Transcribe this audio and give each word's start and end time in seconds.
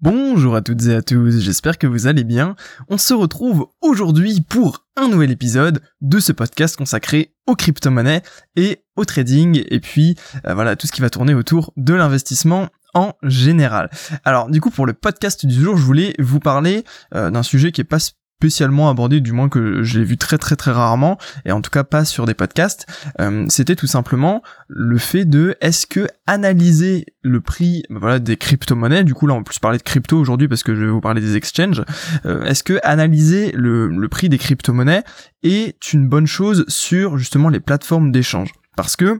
Bonjour 0.00 0.54
à 0.54 0.62
toutes 0.62 0.86
et 0.86 0.94
à 0.94 1.02
tous, 1.02 1.40
j'espère 1.40 1.76
que 1.76 1.88
vous 1.88 2.06
allez 2.06 2.22
bien. 2.22 2.54
On 2.88 2.98
se 2.98 3.14
retrouve 3.14 3.66
aujourd'hui 3.80 4.40
pour 4.48 4.86
un 4.94 5.08
nouvel 5.08 5.32
épisode 5.32 5.82
de 6.00 6.20
ce 6.20 6.30
podcast 6.30 6.76
consacré 6.76 7.34
aux 7.48 7.56
crypto-monnaies 7.56 8.22
et 8.54 8.84
au 8.94 9.04
trading 9.04 9.64
et 9.68 9.80
puis 9.80 10.14
euh, 10.46 10.54
voilà 10.54 10.76
tout 10.76 10.86
ce 10.86 10.92
qui 10.92 11.00
va 11.00 11.10
tourner 11.10 11.34
autour 11.34 11.72
de 11.76 11.94
l'investissement 11.94 12.68
en 12.94 13.14
général. 13.24 13.90
Alors 14.22 14.48
du 14.48 14.60
coup 14.60 14.70
pour 14.70 14.86
le 14.86 14.92
podcast 14.92 15.44
du 15.44 15.60
jour 15.60 15.76
je 15.76 15.82
voulais 15.82 16.14
vous 16.20 16.38
parler 16.38 16.84
euh, 17.16 17.32
d'un 17.32 17.42
sujet 17.42 17.72
qui 17.72 17.80
est 17.80 17.84
pas 17.84 17.98
spécialement 18.38 18.88
abordé, 18.88 19.20
du 19.20 19.32
moins 19.32 19.48
que 19.48 19.82
j'ai 19.82 20.04
vu 20.04 20.16
très 20.16 20.38
très 20.38 20.54
très 20.54 20.70
rarement, 20.70 21.18
et 21.44 21.50
en 21.50 21.60
tout 21.60 21.70
cas 21.70 21.82
pas 21.82 22.04
sur 22.04 22.24
des 22.24 22.34
podcasts, 22.34 22.86
euh, 23.20 23.44
c'était 23.48 23.74
tout 23.74 23.88
simplement 23.88 24.42
le 24.68 24.96
fait 24.96 25.24
de 25.24 25.56
est-ce 25.60 25.88
que 25.88 26.06
analyser 26.28 27.06
le 27.22 27.40
prix 27.40 27.82
bah 27.90 27.98
voilà 28.00 28.20
des 28.20 28.36
crypto-monnaies, 28.36 29.02
du 29.02 29.12
coup 29.12 29.26
là 29.26 29.34
on 29.34 29.38
va 29.38 29.42
plus 29.42 29.58
parler 29.58 29.78
de 29.78 29.82
crypto 29.82 30.16
aujourd'hui 30.16 30.46
parce 30.46 30.62
que 30.62 30.76
je 30.76 30.84
vais 30.84 30.90
vous 30.90 31.00
parler 31.00 31.20
des 31.20 31.34
exchanges, 31.34 31.82
euh, 32.26 32.44
est-ce 32.44 32.62
que 32.62 32.78
analyser 32.84 33.50
le, 33.56 33.88
le 33.88 34.08
prix 34.08 34.28
des 34.28 34.38
crypto-monnaies 34.38 35.02
est 35.42 35.92
une 35.92 36.08
bonne 36.08 36.28
chose 36.28 36.64
sur 36.68 37.18
justement 37.18 37.48
les 37.48 37.60
plateformes 37.60 38.12
d'échange? 38.12 38.52
Parce 38.76 38.94
que 38.94 39.18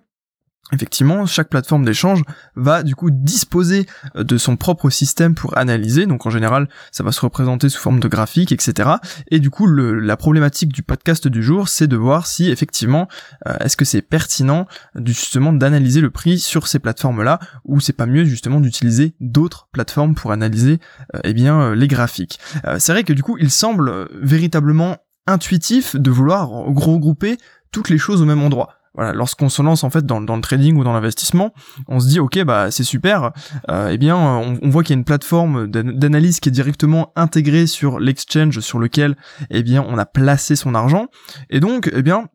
Effectivement, 0.72 1.24
chaque 1.24 1.48
plateforme 1.48 1.84
d'échange 1.84 2.22
va 2.54 2.82
du 2.82 2.94
coup 2.94 3.10
disposer 3.10 3.86
euh, 4.16 4.24
de 4.24 4.36
son 4.36 4.56
propre 4.56 4.90
système 4.90 5.34
pour 5.34 5.56
analyser, 5.56 6.04
donc 6.04 6.26
en 6.26 6.30
général 6.30 6.68
ça 6.92 7.02
va 7.02 7.10
se 7.10 7.20
représenter 7.20 7.70
sous 7.70 7.80
forme 7.80 8.00
de 8.00 8.08
graphique, 8.08 8.52
etc. 8.52 8.90
Et 9.30 9.40
du 9.40 9.48
coup 9.48 9.66
la 9.66 10.16
problématique 10.18 10.72
du 10.72 10.82
podcast 10.82 11.26
du 11.26 11.42
jour 11.42 11.68
c'est 11.68 11.86
de 11.86 11.96
voir 11.96 12.26
si 12.26 12.50
effectivement 12.50 13.08
euh, 13.46 13.56
est-ce 13.60 13.78
que 13.78 13.86
c'est 13.86 14.02
pertinent 14.02 14.66
justement 15.06 15.54
d'analyser 15.54 16.02
le 16.02 16.10
prix 16.10 16.38
sur 16.38 16.66
ces 16.66 16.78
plateformes-là, 16.78 17.38
ou 17.64 17.80
c'est 17.80 17.94
pas 17.94 18.06
mieux 18.06 18.24
justement 18.24 18.60
d'utiliser 18.60 19.14
d'autres 19.20 19.68
plateformes 19.72 20.14
pour 20.14 20.32
analyser 20.32 20.80
euh, 21.14 21.20
eh 21.24 21.32
bien 21.32 21.74
les 21.74 21.88
graphiques. 21.88 22.38
c'est 22.78 22.92
vrai 22.92 23.04
que 23.04 23.12
du 23.12 23.22
coup 23.22 23.38
il 23.38 23.50
semble 23.50 24.08
véritablement 24.20 24.98
intuitif 25.26 25.96
de 25.96 26.10
vouloir 26.10 26.48
regrouper 26.48 27.38
toutes 27.72 27.88
les 27.88 27.98
choses 27.98 28.22
au 28.22 28.24
même 28.24 28.42
endroit 28.42 28.77
lorsqu'on 28.98 29.48
se 29.48 29.62
lance 29.62 29.84
en 29.84 29.90
fait 29.90 30.04
dans, 30.04 30.20
le 30.20 30.40
trading 30.40 30.76
ou 30.76 30.84
dans 30.84 30.92
l'investissement, 30.92 31.52
on 31.86 32.00
se 32.00 32.08
dit 32.08 32.20
ok 32.20 32.42
bah 32.44 32.70
c'est 32.70 32.84
super, 32.84 33.32
euh, 33.70 33.88
eh 33.90 33.98
bien 33.98 34.16
on, 34.16 34.68
voit 34.70 34.82
qu'il 34.82 34.94
y 34.94 34.96
a 34.96 34.98
une 34.98 35.04
plateforme 35.04 35.66
d'analyse 35.66 36.40
qui 36.40 36.48
est 36.48 36.52
directement 36.52 37.12
intégrée 37.16 37.66
sur 37.66 38.00
l'exchange 38.00 38.60
sur 38.60 38.78
lequel 38.78 39.16
eh 39.50 39.62
bien 39.62 39.84
on 39.88 39.98
a 39.98 40.06
placé 40.06 40.56
son 40.56 40.74
argent, 40.74 41.06
et 41.50 41.60
donc 41.60 41.90
eh 41.92 42.02
bien 42.02 42.28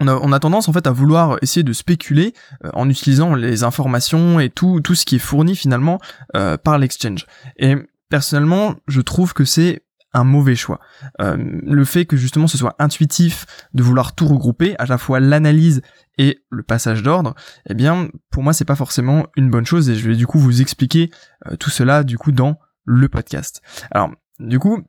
on 0.00 0.32
a, 0.32 0.38
tendance 0.38 0.68
en 0.68 0.72
fait 0.72 0.86
à 0.86 0.92
vouloir 0.92 1.38
essayer 1.42 1.64
de 1.64 1.72
spéculer 1.72 2.32
euh, 2.64 2.70
en 2.74 2.88
utilisant 2.88 3.34
les 3.34 3.64
informations 3.64 4.38
et 4.38 4.48
tout 4.48 4.80
tout 4.80 4.94
ce 4.94 5.04
qui 5.04 5.16
est 5.16 5.20
fourni 5.20 5.56
finalement 5.56 5.98
euh, 6.36 6.56
par 6.56 6.78
l'exchange. 6.78 7.26
Et 7.56 7.74
personnellement, 8.08 8.76
je 8.86 9.00
trouve 9.00 9.34
que 9.34 9.44
c'est 9.44 9.82
mauvais 10.24 10.56
choix. 10.56 10.80
Euh, 11.20 11.36
le 11.38 11.84
fait 11.84 12.06
que 12.06 12.16
justement 12.16 12.46
ce 12.46 12.58
soit 12.58 12.76
intuitif 12.78 13.46
de 13.74 13.82
vouloir 13.82 14.14
tout 14.14 14.26
regrouper, 14.26 14.74
à 14.78 14.86
la 14.86 14.98
fois 14.98 15.20
l'analyse 15.20 15.82
et 16.18 16.40
le 16.50 16.62
passage 16.62 17.02
d'ordre, 17.02 17.34
eh 17.68 17.74
bien 17.74 18.08
pour 18.30 18.42
moi 18.42 18.52
c'est 18.52 18.64
pas 18.64 18.74
forcément 18.74 19.26
une 19.36 19.50
bonne 19.50 19.66
chose 19.66 19.88
et 19.90 19.96
je 19.96 20.08
vais 20.08 20.16
du 20.16 20.26
coup 20.26 20.38
vous 20.38 20.60
expliquer 20.60 21.10
euh, 21.46 21.56
tout 21.56 21.70
cela 21.70 22.04
du 22.04 22.18
coup 22.18 22.32
dans 22.32 22.58
le 22.84 23.08
podcast. 23.08 23.62
Alors 23.90 24.10
du 24.38 24.58
coup 24.58 24.82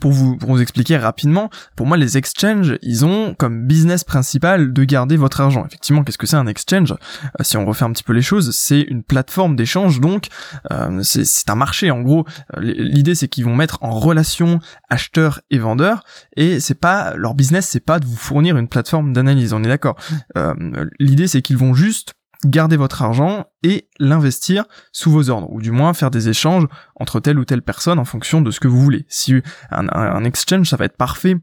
pour 0.00 0.12
vous, 0.12 0.36
pour 0.36 0.50
vous 0.50 0.60
expliquer 0.60 0.96
rapidement, 0.96 1.50
pour 1.74 1.86
moi 1.86 1.96
les 1.96 2.16
exchanges, 2.16 2.78
ils 2.82 3.04
ont 3.04 3.34
comme 3.34 3.66
business 3.66 4.04
principal 4.04 4.72
de 4.72 4.84
garder 4.84 5.16
votre 5.16 5.40
argent. 5.40 5.64
Effectivement, 5.66 6.04
qu'est-ce 6.04 6.18
que 6.18 6.26
c'est 6.26 6.36
un 6.36 6.46
exchange? 6.46 6.92
Euh, 6.92 7.42
Si 7.42 7.56
on 7.56 7.66
refait 7.66 7.84
un 7.84 7.92
petit 7.92 8.04
peu 8.04 8.12
les 8.12 8.22
choses, 8.22 8.56
c'est 8.56 8.82
une 8.82 9.02
plateforme 9.02 9.56
d'échange, 9.56 10.00
donc 10.00 10.28
euh, 10.70 11.02
c'est 11.02 11.50
un 11.50 11.56
marché. 11.56 11.90
En 11.90 12.02
gros, 12.02 12.24
euh, 12.56 12.60
l'idée 12.60 13.14
c'est 13.14 13.28
qu'ils 13.28 13.44
vont 13.44 13.56
mettre 13.56 13.78
en 13.82 13.90
relation 13.90 14.60
acheteurs 14.88 15.40
et 15.50 15.58
vendeurs, 15.58 16.04
et 16.36 16.60
c'est 16.60 16.74
pas 16.78 17.14
leur 17.16 17.34
business, 17.34 17.66
c'est 17.66 17.84
pas 17.84 17.98
de 17.98 18.06
vous 18.06 18.16
fournir 18.16 18.56
une 18.56 18.68
plateforme 18.68 19.12
d'analyse. 19.12 19.52
On 19.52 19.64
est 19.64 19.68
d'accord? 19.68 19.96
l'idée 20.98 21.26
c'est 21.26 21.42
qu'ils 21.42 21.56
vont 21.56 21.74
juste 21.74 22.14
garder 22.44 22.76
votre 22.76 23.02
argent 23.02 23.46
et 23.62 23.88
l'investir 23.98 24.64
sous 24.92 25.10
vos 25.10 25.30
ordres, 25.30 25.50
ou 25.52 25.60
du 25.60 25.70
moins 25.70 25.92
faire 25.94 26.10
des 26.10 26.28
échanges 26.28 26.66
entre 26.96 27.20
telle 27.20 27.38
ou 27.38 27.44
telle 27.44 27.62
personne 27.62 27.98
en 27.98 28.04
fonction 28.04 28.40
de 28.40 28.50
ce 28.50 28.60
que 28.60 28.68
vous 28.68 28.80
voulez. 28.80 29.04
Si 29.08 29.34
un, 29.70 30.24
exchange, 30.24 30.68
ça 30.68 30.76
va 30.76 30.86
être 30.86 30.96
parfait 30.96 31.36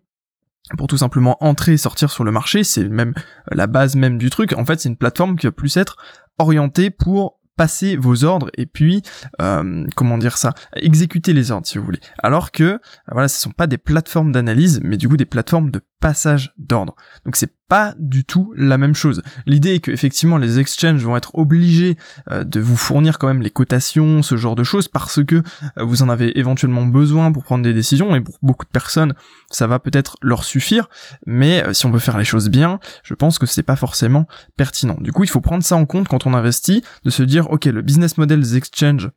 pour 0.77 0.87
tout 0.87 0.97
simplement 0.97 1.37
entrer 1.41 1.73
et 1.73 1.77
sortir 1.77 2.11
sur 2.11 2.23
le 2.23 2.31
marché, 2.31 2.63
c'est 2.63 2.89
même 2.89 3.13
la 3.51 3.67
base 3.67 3.95
même 3.95 4.17
du 4.17 4.29
truc. 4.29 4.53
En 4.53 4.65
fait, 4.65 4.79
c'est 4.79 4.89
une 4.89 4.97
plateforme 4.97 5.37
qui 5.37 5.45
va 5.45 5.51
plus 5.51 5.77
être 5.77 5.97
orientée 6.39 6.89
pour 6.89 7.39
passer 7.55 7.97
vos 7.97 8.23
ordres 8.23 8.49
et 8.55 8.67
puis 8.67 9.01
euh, 9.41 9.85
comment 9.95 10.17
dire 10.17 10.37
ça 10.37 10.53
exécuter 10.75 11.33
les 11.33 11.49
ordres 11.49 11.65
si 11.65 11.79
vous 11.79 11.83
voulez 11.83 11.99
alors 12.21 12.51
que 12.51 12.79
voilà 13.11 13.27
ce 13.27 13.41
sont 13.41 13.49
pas 13.49 13.65
des 13.65 13.79
plateformes 13.79 14.31
d'analyse 14.31 14.79
mais 14.83 14.95
du 14.95 15.09
coup 15.09 15.17
des 15.17 15.25
plateformes 15.25 15.71
de 15.71 15.81
passage 15.99 16.53
d'ordre. 16.57 16.95
Donc 17.25 17.35
c'est 17.35 17.51
pas 17.67 17.93
du 17.97 18.23
tout 18.23 18.53
la 18.55 18.77
même 18.77 18.95
chose. 18.95 19.21
L'idée 19.45 19.75
est 19.75 19.79
que 19.79 19.91
effectivement 19.91 20.37
les 20.37 20.59
exchanges 20.59 21.03
vont 21.03 21.17
être 21.17 21.35
obligés 21.35 21.97
euh, 22.31 22.43
de 22.43 22.59
vous 22.59 22.77
fournir 22.77 23.17
quand 23.17 23.27
même 23.27 23.41
les 23.41 23.49
cotations, 23.49 24.21
ce 24.21 24.37
genre 24.37 24.55
de 24.55 24.63
choses 24.63 24.87
parce 24.87 25.23
que 25.23 25.35
euh, 25.35 25.83
vous 25.83 26.03
en 26.03 26.09
avez 26.09 26.37
éventuellement 26.39 26.85
besoin 26.85 27.31
pour 27.31 27.43
prendre 27.43 27.63
des 27.63 27.73
décisions 27.73 28.15
et 28.15 28.21
pour 28.21 28.37
beaucoup 28.41 28.65
de 28.65 28.71
personnes 28.71 29.13
ça 29.51 29.67
va 29.67 29.79
peut-être 29.79 30.17
leur 30.21 30.43
suffire, 30.43 30.89
mais 31.25 31.63
euh, 31.63 31.73
si 31.73 31.85
on 31.85 31.91
veut 31.91 31.99
faire 31.99 32.17
les 32.17 32.25
choses 32.25 32.49
bien, 32.49 32.79
je 33.03 33.13
pense 33.13 33.39
que 33.39 33.45
c'est 33.45 33.63
pas 33.63 33.75
forcément 33.75 34.27
pertinent. 34.55 34.97
Du 34.99 35.11
coup, 35.11 35.23
il 35.23 35.29
faut 35.29 35.41
prendre 35.41 35.63
ça 35.63 35.75
en 35.75 35.85
compte 35.85 36.07
quand 36.07 36.25
on 36.25 36.33
investit, 36.33 36.83
de 37.03 37.09
se 37.09 37.23
dire 37.23 37.49
OK, 37.49 37.65
le 37.65 37.81
business 37.81 38.17
model 38.17 38.41
des 38.41 38.57
exchanges 38.57 39.09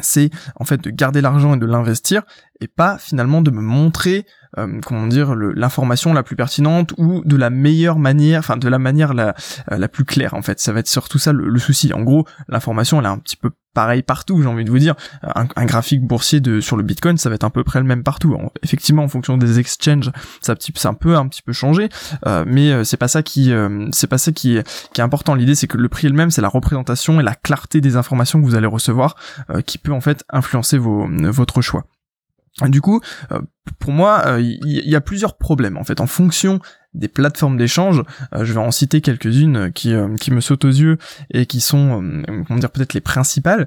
c'est 0.00 0.30
en 0.56 0.64
fait 0.64 0.80
de 0.80 0.90
garder 0.90 1.20
l'argent 1.20 1.54
et 1.54 1.58
de 1.58 1.66
l'investir 1.66 2.22
et 2.60 2.68
pas 2.68 2.98
finalement 2.98 3.42
de 3.42 3.50
me 3.50 3.60
montrer 3.60 4.26
euh, 4.58 4.80
comment 4.84 5.06
dire 5.06 5.34
l'information 5.34 6.12
la 6.12 6.22
plus 6.22 6.36
pertinente 6.36 6.92
ou 6.98 7.22
de 7.24 7.36
la 7.36 7.48
meilleure 7.48 7.98
manière 7.98 8.40
enfin 8.40 8.58
de 8.58 8.68
la 8.68 8.78
manière 8.78 9.14
la, 9.14 9.34
euh, 9.70 9.78
la 9.78 9.88
plus 9.88 10.04
claire 10.04 10.34
en 10.34 10.42
fait. 10.42 10.60
Ça 10.60 10.74
va 10.74 10.80
être 10.80 10.88
surtout 10.88 11.18
ça 11.18 11.32
le, 11.32 11.58
souci. 11.58 11.92
En 11.94 12.02
gros 12.02 12.26
l'information 12.48 13.00
elle 13.00 13.06
est 13.06 13.10
un 13.10 13.18
petit 13.18 13.36
peu 13.36 13.50
pareil 13.72 14.02
partout 14.02 14.42
j'ai 14.42 14.48
envie 14.48 14.64
de 14.64 14.70
vous 14.70 14.78
dire. 14.78 14.94
Un, 15.22 15.64
graphique 15.64 16.02
boursier 16.02 16.40
de 16.40 16.60
sur 16.60 16.76
le 16.76 16.82
bitcoin 16.82 17.16
ça 17.16 17.30
va 17.30 17.36
être 17.36 17.44
à 17.44 17.50
peu 17.50 17.64
près 17.64 17.80
le 17.80 17.86
même 17.86 18.02
partout. 18.02 18.36
Effectivement 18.62 19.04
en 19.04 19.08
fonction 19.08 19.38
des 19.38 19.58
exchanges 19.58 20.10
ça 20.42 20.54
c'est 20.58 20.86
un 20.86 20.94
peu 20.94 21.16
un 21.16 21.28
petit 21.28 21.42
peu 21.42 21.54
changé 21.54 21.88
euh, 22.26 22.44
mais 22.46 22.84
c'est 22.84 22.98
pas 22.98 23.08
ça 23.08 23.22
qui 23.22 23.52
c'est 23.92 24.06
pas 24.06 24.18
ça 24.18 24.32
qui 24.32 24.56
est, 24.58 24.68
qui 24.92 25.00
est 25.00 25.04
important. 25.04 25.34
L'idée 25.34 25.54
c'est 25.54 25.66
que 25.66 25.78
le 25.78 25.88
prix 25.88 26.08
est 26.08 26.10
le 26.10 26.16
même 26.16 26.30
c'est 26.30 26.42
la 26.42 26.48
représentation 26.48 27.20
et 27.20 27.22
la 27.22 27.34
clarté 27.34 27.80
des 27.80 27.96
informations 27.96 28.38
que 28.38 28.44
vous 28.44 28.54
allez 28.54 28.66
recevoir 28.66 29.16
qui 29.64 29.78
peut 29.78 29.92
en 29.92 30.02
fait 30.02 30.24
influencer 30.30 30.76
vos 30.76 31.08
votre 31.30 31.62
choix 31.62 31.86
du 32.60 32.80
coup, 32.80 33.00
euh, 33.32 33.40
pour 33.78 33.92
moi, 33.92 34.22
euh, 34.26 34.40
il 34.40 34.88
y, 34.88 34.96
a 34.96 35.00
plusieurs 35.00 35.38
problèmes 35.38 35.78
en 35.78 35.84
fait 35.84 36.00
en 36.00 36.06
fonction 36.06 36.60
des 36.92 37.08
plateformes 37.08 37.56
d'échange. 37.56 38.02
Euh, 38.34 38.44
je 38.44 38.52
vais 38.52 38.60
en 38.60 38.70
citer 38.70 39.00
quelques-unes 39.00 39.72
qui, 39.72 39.94
qui 40.20 40.30
me 40.30 40.40
sautent 40.42 40.66
aux 40.66 40.70
yeux 40.70 40.98
et 41.30 41.46
qui 41.46 41.62
sont, 41.62 42.22
comment 42.46 42.58
dire, 42.58 42.70
peut-être 42.70 42.92
les 42.92 43.00
principales 43.00 43.66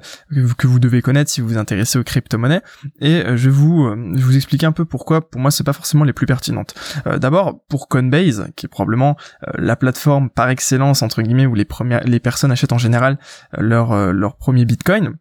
que 0.56 0.66
vous 0.68 0.78
devez 0.78 1.02
connaître 1.02 1.30
si 1.30 1.40
vous 1.40 1.48
vous 1.48 1.58
intéressez 1.58 1.98
aux 1.98 2.04
crypto-monnaies. 2.04 2.62
Et 3.00 3.24
je 3.26 3.48
vais 3.48 3.50
vous, 3.50 3.90
je 4.14 4.22
vous 4.22 4.36
expliquer 4.36 4.66
un 4.66 4.72
peu 4.72 4.84
pourquoi. 4.84 5.28
Pour 5.28 5.40
moi, 5.40 5.50
c'est 5.50 5.64
pas 5.64 5.72
forcément 5.72 6.04
les 6.04 6.12
plus 6.12 6.26
pertinentes. 6.26 6.74
D'abord, 7.18 7.64
pour 7.68 7.88
Coinbase, 7.88 8.46
qui 8.54 8.66
est 8.66 8.68
probablement 8.68 9.16
la 9.54 9.74
plateforme 9.74 10.30
par 10.30 10.48
excellence 10.48 11.02
entre 11.02 11.22
guillemets 11.22 11.46
où 11.46 11.54
les 11.54 11.64
premières, 11.64 12.04
les 12.04 12.20
personnes 12.20 12.52
achètent 12.52 12.72
en 12.72 12.78
général 12.78 13.18
leur 13.58 14.12
leur 14.12 14.36
premier 14.36 14.64
Bitcoin 14.64 15.16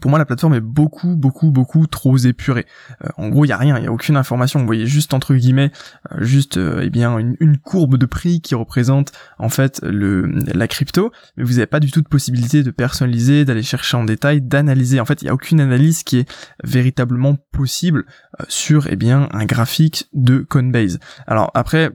pour 0.00 0.10
moi 0.10 0.18
la 0.18 0.24
plateforme 0.24 0.54
est 0.54 0.60
beaucoup 0.60 1.16
beaucoup 1.16 1.50
beaucoup 1.50 1.86
trop 1.86 2.16
épurée. 2.16 2.66
Euh, 3.04 3.08
en 3.16 3.28
gros 3.28 3.44
il 3.44 3.48
y 3.48 3.52
a 3.52 3.56
rien, 3.56 3.76
il 3.78 3.84
y 3.84 3.86
a 3.86 3.92
aucune 3.92 4.16
information. 4.16 4.60
Vous 4.60 4.66
voyez 4.66 4.86
juste 4.86 5.14
entre 5.14 5.34
guillemets 5.34 5.72
euh, 6.12 6.18
juste 6.20 6.58
euh, 6.58 6.82
eh 6.82 6.90
bien 6.90 7.18
une, 7.18 7.58
courbe 7.58 7.96
de 7.96 8.06
prix 8.06 8.40
qui 8.40 8.54
représente 8.54 9.12
en 9.38 9.48
fait 9.48 9.80
le 9.82 10.26
la 10.54 10.68
crypto, 10.68 11.12
mais 11.36 11.44
vous 11.44 11.54
n'avez 11.54 11.66
pas 11.66 11.80
du 11.80 11.90
tout 11.90 12.00
de 12.00 12.08
possibilité 12.08 12.62
de 12.62 12.70
personnaliser, 12.70 13.44
d'aller 13.44 13.62
chercher 13.62 13.96
en 13.96 14.04
détail, 14.04 14.40
d'analyser. 14.40 15.00
En 15.00 15.04
fait 15.04 15.22
il 15.22 15.26
y 15.26 15.28
a 15.28 15.34
aucune 15.34 15.60
analyse 15.60 16.04
qui 16.04 16.18
est 16.18 16.30
véritablement 16.62 17.36
possible 17.52 18.04
sur 18.48 18.86
eh 18.88 18.96
bien 18.96 19.28
un 19.32 19.44
graphique 19.44 20.08
de 20.12 20.38
Coinbase. 20.38 21.00
Alors 21.26 21.50
après 21.54 21.90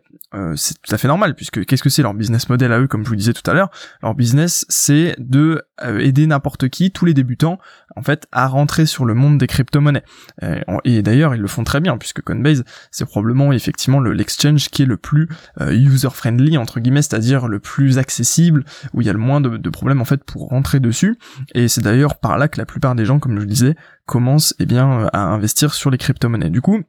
c'est 0.56 0.82
tout 0.82 0.94
à 0.94 0.98
fait 0.98 1.08
normal 1.08 1.36
puisque 1.36 1.66
qu'est-ce 1.66 1.84
que 1.84 1.90
c'est 1.90 2.02
leur 2.02 2.14
business 2.14 2.50
model 2.50 2.72
à 2.72 2.80
eux 2.80 2.88
comme 2.88 3.04
je 3.04 3.10
vous 3.10 3.16
disais 3.16 3.34
tout 3.34 3.50
à 3.50 3.54
l'heure? 3.54 3.70
Leur 4.02 4.16
business 4.16 4.66
c'est 4.70 5.16
de 5.18 5.64
aider 5.82 6.28
n'importe 6.28 6.70
qui, 6.70 6.92
tous 6.92 7.06
les 7.06 7.14
débutants 7.14 7.60
en 7.96 8.02
fait 8.02 8.28
à 8.32 8.48
rentrer 8.48 8.86
sur 8.86 9.06
le 9.06 9.14
monde 9.14 9.38
des 9.38 9.48
crypto-monnaies. 9.48 10.04
Euh, 10.44 10.60
et, 10.84 11.02
d'ailleurs 11.02 11.36
ils 11.36 11.42
le 11.42 11.48
font 11.48 11.64
très 11.64 11.80
bien 11.80 11.98
puisque 11.98 12.22
Coinbase 12.22 12.64
c'est 12.92 13.06
probablement 13.06 13.52
effectivement 13.52 14.00
l'exchange 14.00 14.70
qui 14.70 14.84
est 14.84 14.86
le 14.86 14.98
plus 14.98 15.28
euh, 15.62 15.72
user-friendly 15.72 16.58
entre 16.58 16.80
guillemets, 16.80 17.02
c'est-à-dire 17.02 17.48
le 17.48 17.60
plus 17.60 17.98
accessible 17.98 18.64
où 18.94 19.02
il 19.02 19.08
y 19.08 19.10
a 19.10 19.14
le 19.14 19.20
moins 19.20 19.42
de, 19.42 19.70
problèmes 19.70 20.02
en 20.02 20.06
fait 20.06 20.24
pour 20.24 20.50
rentrer 20.50 20.80
dessus. 20.80 21.18
Et 21.54 21.68
c'est 21.68 21.82
d'ailleurs 21.82 22.18
par 22.18 22.38
là 22.38 22.48
que 22.48 22.58
la 22.58 22.66
plupart 22.66 22.96
des 22.96 23.06
gens, 23.06 23.20
comme 23.20 23.36
je 23.36 23.42
le 23.42 23.46
disais, 23.46 23.76
commencent 24.06 24.54
eh 24.60 24.66
bien 24.66 25.10
à 25.12 25.20
investir 25.20 25.74
sur 25.74 25.90
les 25.90 25.98
crypto-monnaies. 25.98 26.50
Du 26.50 26.62
coup 26.62 26.84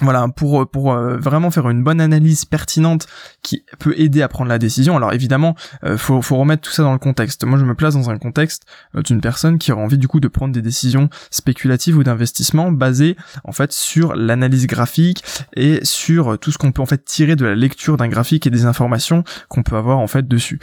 voilà 0.00 0.26
pour 0.26 0.68
pour 0.68 0.92
euh, 0.92 1.16
vraiment 1.18 1.52
faire 1.52 1.70
une 1.70 1.84
bonne 1.84 2.00
analyse 2.00 2.44
pertinente 2.44 3.06
qui 3.42 3.64
peut 3.78 3.94
aider 3.96 4.22
à 4.22 4.28
prendre 4.28 4.48
la 4.48 4.58
décision 4.58 4.96
alors 4.96 5.12
évidemment 5.12 5.54
euh, 5.84 5.96
faut 5.96 6.20
faut 6.20 6.36
remettre 6.36 6.62
tout 6.62 6.72
ça 6.72 6.82
dans 6.82 6.92
le 6.92 6.98
contexte. 6.98 7.44
Moi 7.44 7.60
je 7.60 7.64
me 7.64 7.76
place 7.76 7.94
dans 7.94 8.10
un 8.10 8.18
contexte 8.18 8.64
euh, 8.96 9.02
d'une 9.02 9.20
personne 9.20 9.56
qui 9.56 9.70
aurait 9.70 9.84
envie 9.84 9.96
du 9.96 10.08
coup 10.08 10.18
de 10.18 10.26
prendre 10.26 10.52
des 10.52 10.62
décisions 10.62 11.10
spéculatives 11.30 11.96
ou 11.96 12.02
d'investissement 12.02 12.72
basées 12.72 13.16
en 13.44 13.52
fait 13.52 13.70
sur 13.72 14.16
l'analyse 14.16 14.66
graphique 14.66 15.22
et 15.54 15.78
sur 15.84 16.40
tout 16.40 16.50
ce 16.50 16.58
qu'on 16.58 16.72
peut 16.72 16.82
en 16.82 16.86
fait 16.86 17.04
tirer 17.04 17.36
de 17.36 17.44
la 17.44 17.54
lecture 17.54 17.96
d'un 17.96 18.08
graphique 18.08 18.48
et 18.48 18.50
des 18.50 18.66
informations 18.66 19.22
qu'on 19.48 19.62
peut 19.62 19.76
avoir 19.76 19.98
en 19.98 20.08
fait 20.08 20.26
dessus. 20.26 20.58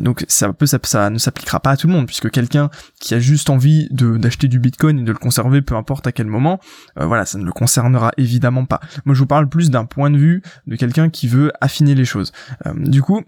Donc 0.00 0.24
ça 0.28 0.52
peut 0.52 0.66
ça, 0.66 0.78
ça 0.84 1.10
ne 1.10 1.18
s'appliquera 1.18 1.58
pas 1.58 1.70
à 1.70 1.76
tout 1.76 1.88
le 1.88 1.92
monde 1.92 2.06
puisque 2.06 2.30
quelqu'un 2.30 2.70
qui 3.00 3.14
a 3.14 3.18
juste 3.18 3.50
envie 3.50 3.88
d'acheter 3.90 4.46
du 4.46 4.60
bitcoin 4.60 5.00
et 5.00 5.02
de 5.02 5.10
le 5.10 5.18
conserver 5.18 5.60
peu 5.60 5.74
importe 5.74 6.06
à 6.06 6.12
quel 6.12 6.26
moment 6.26 6.60
voilà 6.96 7.26
ça 7.26 7.38
ne 7.38 7.44
le 7.44 7.52
concernera 7.52 8.12
évidemment 8.16 8.64
pas 8.64 8.75
moi, 9.04 9.14
je 9.14 9.20
vous 9.20 9.26
parle 9.26 9.48
plus 9.48 9.70
d'un 9.70 9.84
point 9.84 10.10
de 10.10 10.18
vue 10.18 10.42
de 10.66 10.76
quelqu'un 10.76 11.10
qui 11.10 11.28
veut 11.28 11.52
affiner 11.60 11.94
les 11.94 12.04
choses. 12.04 12.32
Euh, 12.66 12.72
du 12.76 13.02
coup, 13.02 13.22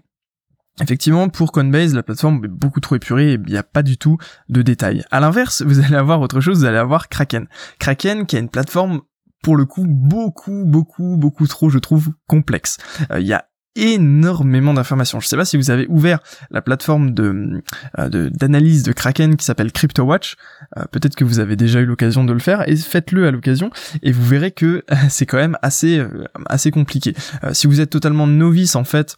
Effectivement, 0.81 1.27
pour 1.27 1.51
Coinbase, 1.51 1.93
la 1.93 2.03
plateforme 2.03 2.43
est 2.45 2.47
beaucoup 2.47 2.79
trop 2.79 2.95
épurée 2.95 3.33
et 3.33 3.33
il 3.33 3.51
n'y 3.51 3.57
a 3.57 3.63
pas 3.63 3.83
du 3.83 3.97
tout 3.97 4.17
de 4.47 4.61
détails. 4.61 5.03
À 5.11 5.19
l'inverse, 5.19 5.61
vous 5.65 5.79
allez 5.79 5.95
avoir 5.95 6.21
autre 6.21 6.39
chose, 6.39 6.59
vous 6.59 6.65
allez 6.65 6.77
avoir 6.77 7.09
Kraken. 7.09 7.47
Kraken 7.79 8.25
qui 8.25 8.37
a 8.37 8.39
une 8.39 8.49
plateforme 8.49 9.01
pour 9.43 9.55
le 9.55 9.65
coup 9.65 9.85
beaucoup 9.87 10.65
beaucoup 10.65 11.15
beaucoup 11.17 11.47
trop 11.47 11.69
je 11.69 11.79
trouve 11.79 12.11
complexe. 12.27 12.77
Euh, 13.11 13.21
il 13.21 13.27
y 13.27 13.33
a 13.33 13.45
énormément 13.75 14.73
d'informations. 14.73 15.19
Je 15.19 15.27
sais 15.27 15.37
pas 15.37 15.45
si 15.45 15.57
vous 15.57 15.71
avez 15.71 15.87
ouvert 15.87 16.19
la 16.51 16.61
plateforme 16.61 17.11
de 17.11 17.61
euh, 17.97 18.29
d'analyse 18.31 18.83
de, 18.83 18.91
Kraken 18.91 19.35
qui 19.37 19.45
s'appelle 19.45 19.71
CryptoWatch. 19.71 20.35
Euh, 20.77 20.83
peut-être 20.91 21.15
que 21.15 21.23
vous 21.23 21.39
avez 21.39 21.55
déjà 21.55 21.79
eu 21.79 21.85
l'occasion 21.85 22.23
de 22.23 22.33
le 22.33 22.39
faire 22.39 22.67
et 22.67 22.75
faites-le 22.75 23.27
à 23.27 23.31
l'occasion 23.31 23.69
et 24.01 24.11
vous 24.11 24.25
verrez 24.25 24.51
que 24.51 24.83
c'est 25.09 25.25
quand 25.25 25.37
même 25.37 25.57
assez 25.61 26.03
assez 26.47 26.71
compliqué. 26.71 27.13
si 27.53 27.67
vous 27.67 27.81
êtes 27.81 27.89
totalement 27.89 28.27
novice 28.27 28.75
en 28.75 28.83
fait 28.83 29.17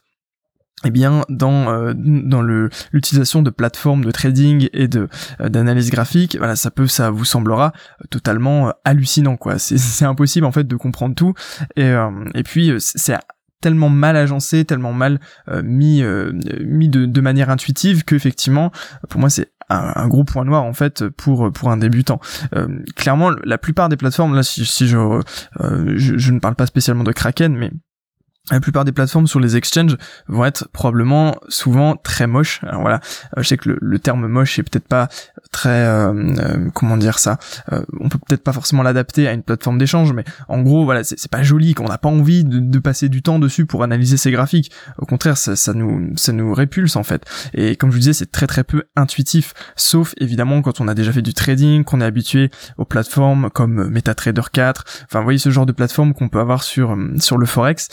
eh 0.84 0.90
bien 0.90 1.26
dans 1.30 1.94
dans 1.94 2.42
le 2.42 2.70
l'utilisation 2.92 3.42
de 3.42 3.50
plateformes 3.50 4.04
de 4.04 4.12
trading 4.12 4.68
et 4.74 4.88
de 4.88 5.10
d'analyse 5.40 5.92
graphique 5.92 6.38
voilà 6.38 6.56
ça 6.56 6.72
peut 6.72 6.88
ça 6.88 7.12
vous 7.12 7.26
semblera 7.26 7.72
totalement 8.10 8.74
hallucinant 8.84 9.38
quoi 9.38 9.60
c'est 9.60 10.06
impossible 10.06 10.46
en 10.46 10.52
fait 10.52 10.68
de 10.68 10.76
comprendre 10.76 11.16
tout 11.16 11.34
et 11.76 11.94
et 12.34 12.44
puis 12.44 12.74
c'est 12.80 13.16
tellement 13.62 13.90
mal 13.90 14.18
agencé, 14.18 14.66
tellement 14.66 14.94
mal 14.94 15.20
euh, 15.48 15.62
mis 15.64 16.02
euh, 16.02 16.34
mis 16.66 16.90
de, 16.90 17.22
manière 17.22 17.50
intuitive 17.50 18.04
que 18.04 18.16
effectivement 18.16 18.72
pour 19.10 19.20
moi 19.20 19.30
c'est 19.30 19.52
un, 19.70 20.08
gros 20.10 20.26
point 20.26 20.44
noir 20.44 20.64
en 20.64 20.74
fait 20.74 21.08
pour 21.10 21.52
pour 21.54 21.70
un 21.70 21.78
débutant. 21.78 22.20
Euh, 22.56 22.68
clairement 22.96 23.32
la 23.44 23.58
plupart 23.58 23.88
des 23.88 23.98
plateformes 23.98 24.36
là 24.36 24.44
si, 24.44 24.66
je, 24.66 25.22
je 25.96 26.32
ne 26.32 26.40
parle 26.40 26.56
pas 26.56 26.66
spécialement 26.66 27.04
de 27.04 27.12
Kraken 27.12 27.56
mais 27.56 27.72
la 28.52 28.60
plupart 28.60 28.86
des 28.86 28.92
plateformes 28.92 29.28
sur 29.28 29.40
les 29.40 29.56
exchanges 29.56 29.98
vont 30.28 30.46
être 30.46 30.68
probablement 30.70 31.36
souvent 31.48 31.96
très 31.96 32.28
moches. 32.28 32.62
Voilà, 32.80 33.00
je 33.38 33.44
sais 33.44 33.58
que 33.58 33.78
le, 33.80 34.00
terme 34.00 34.28
moche 34.28 34.58
est 34.58 34.64
peut-être 34.64 34.88
pas 34.88 35.10
très 35.52 35.70
euh, 35.70 36.14
euh, 36.40 36.70
comment 36.74 36.98
dire 36.98 37.20
ça 37.20 37.38
euh, 37.72 37.84
on 38.00 38.10
peut 38.10 38.18
peut-être 38.26 38.44
pas 38.44 38.54
forcément 38.54 38.84
l'adapter 38.84 39.28
à 39.28 39.34
une 39.34 39.44
plateforme 39.44 39.78
d'échange 39.78 40.14
mais 40.14 40.24
en 40.48 40.62
gros 40.62 40.86
voilà 40.86 41.04
c'est 41.04 41.30
pas 41.30 41.44
joli 41.44 41.74
qu'on 41.74 41.86
n'a 41.86 41.98
pas 41.98 42.10
envie 42.10 42.44
de, 42.44 42.80
passer 42.80 43.10
du 43.10 43.22
temps 43.22 43.38
dessus 43.38 43.66
pour 43.68 43.84
analyser 43.84 44.18
ces 44.18 44.32
graphiques. 44.32 44.72
Au 44.98 45.06
contraire 45.06 45.38
ça, 45.38 45.56
ça, 45.56 45.74
nous 45.74 46.14
ça 46.16 46.32
nous 46.32 46.54
répulse 46.54 46.96
en 46.96 47.04
fait. 47.04 47.24
Et 47.54 47.76
comme 47.76 47.92
je 47.92 47.96
vous 47.96 48.00
disais 48.00 48.14
c'est 48.14 48.32
très 48.32 48.48
très 48.48 48.64
peu 48.64 48.84
intuitif 48.96 49.54
sauf 49.76 50.14
évidemment 50.18 50.62
quand 50.62 50.82
on 50.82 50.88
a 50.88 50.96
déjà 50.96 51.12
fait 51.12 51.22
du 51.22 51.34
trading 51.34 51.84
qu'on 51.84 52.02
est 52.02 52.06
habitué 52.06 52.50
aux 52.78 52.86
plateformes 52.86 53.50
comme 53.52 53.90
MetaTrader 53.90 54.42
4 54.52 54.84
enfin 55.06 55.20
vous 55.20 55.26
voyez 55.26 55.40
ce 55.40 55.52
genre 55.52 55.66
de 55.66 55.74
plateforme 55.74 56.14
qu'on 56.14 56.30
peut 56.30 56.40
avoir 56.40 56.64
sur 56.64 56.98
sur 57.20 57.38
le 57.38 57.46
forex 57.46 57.90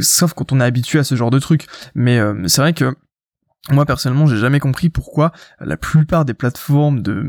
sauf 0.00 0.34
quand 0.34 0.52
on 0.52 0.60
est 0.60 0.64
habitué 0.64 0.98
à 0.98 1.04
ce 1.04 1.14
genre 1.14 1.30
de 1.30 1.38
trucs 1.38 1.66
mais 1.94 2.20
c'est 2.46 2.60
vrai 2.60 2.72
que 2.72 2.94
moi 3.70 3.86
personnellement, 3.86 4.26
j'ai 4.26 4.38
jamais 4.38 4.58
compris 4.58 4.90
pourquoi 4.90 5.30
la 5.60 5.76
plupart 5.76 6.24
des 6.24 6.34
plateformes 6.34 7.00
de 7.00 7.22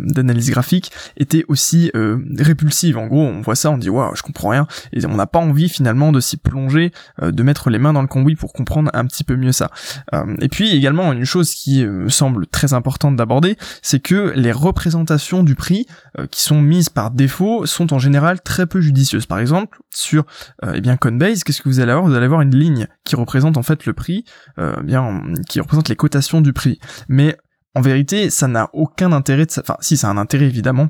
d'analyse 0.00 0.50
graphique 0.50 0.92
étaient 1.16 1.44
aussi 1.48 1.90
euh, 1.96 2.18
répulsives. 2.38 2.96
En 2.96 3.08
gros, 3.08 3.22
on 3.22 3.40
voit 3.40 3.56
ça, 3.56 3.72
on 3.72 3.78
dit 3.78 3.90
waouh, 3.90 4.14
je 4.14 4.22
comprends 4.22 4.50
rien, 4.50 4.68
et 4.92 5.04
on 5.06 5.16
n'a 5.16 5.26
pas 5.26 5.40
envie 5.40 5.68
finalement 5.68 6.12
de 6.12 6.20
s'y 6.20 6.36
plonger, 6.36 6.92
euh, 7.22 7.32
de 7.32 7.42
mettre 7.42 7.70
les 7.70 7.80
mains 7.80 7.92
dans 7.92 8.02
le 8.02 8.06
cambouis 8.06 8.36
pour 8.36 8.52
comprendre 8.52 8.88
un 8.94 9.04
petit 9.04 9.24
peu 9.24 9.34
mieux 9.34 9.50
ça. 9.50 9.72
Euh, 10.14 10.36
et 10.40 10.48
puis 10.48 10.70
également 10.70 11.12
une 11.12 11.24
chose 11.24 11.54
qui 11.54 11.84
me 11.84 12.08
semble 12.08 12.46
très 12.46 12.72
importante 12.72 13.16
d'aborder, 13.16 13.56
c'est 13.82 14.00
que 14.00 14.32
les 14.36 14.52
représentations 14.52 15.42
du 15.42 15.56
prix 15.56 15.86
qui 16.30 16.42
sont 16.42 16.60
mises 16.60 16.88
par 16.88 17.10
défaut 17.10 17.66
sont 17.66 17.92
en 17.92 17.98
général 17.98 18.40
très 18.40 18.66
peu 18.66 18.80
judicieuses. 18.80 19.26
Par 19.26 19.38
exemple, 19.38 19.78
sur 19.90 20.24
eh 20.74 20.80
bien 20.80 20.96
Coinbase, 20.96 21.42
qu'est-ce 21.42 21.62
que 21.62 21.68
vous 21.68 21.80
allez 21.80 21.92
avoir? 21.92 22.06
Vous 22.06 22.14
allez 22.14 22.26
avoir 22.26 22.42
une 22.42 22.54
ligne 22.54 22.86
qui 23.04 23.16
représente 23.16 23.56
en 23.56 23.62
fait 23.62 23.86
le 23.86 23.92
prix, 23.92 24.24
eh 24.58 24.82
bien 24.82 25.22
qui 25.48 25.60
représente 25.60 25.79
les 25.88 25.96
cotations 25.96 26.40
du 26.40 26.52
prix. 26.52 26.78
Mais 27.08 27.36
en 27.74 27.80
vérité, 27.80 28.30
ça 28.30 28.48
n'a 28.48 28.68
aucun 28.72 29.12
intérêt 29.12 29.46
de 29.46 29.52
Enfin, 29.58 29.76
si, 29.80 29.96
ça 29.96 30.08
a 30.08 30.10
un 30.10 30.16
intérêt 30.16 30.46
évidemment, 30.46 30.88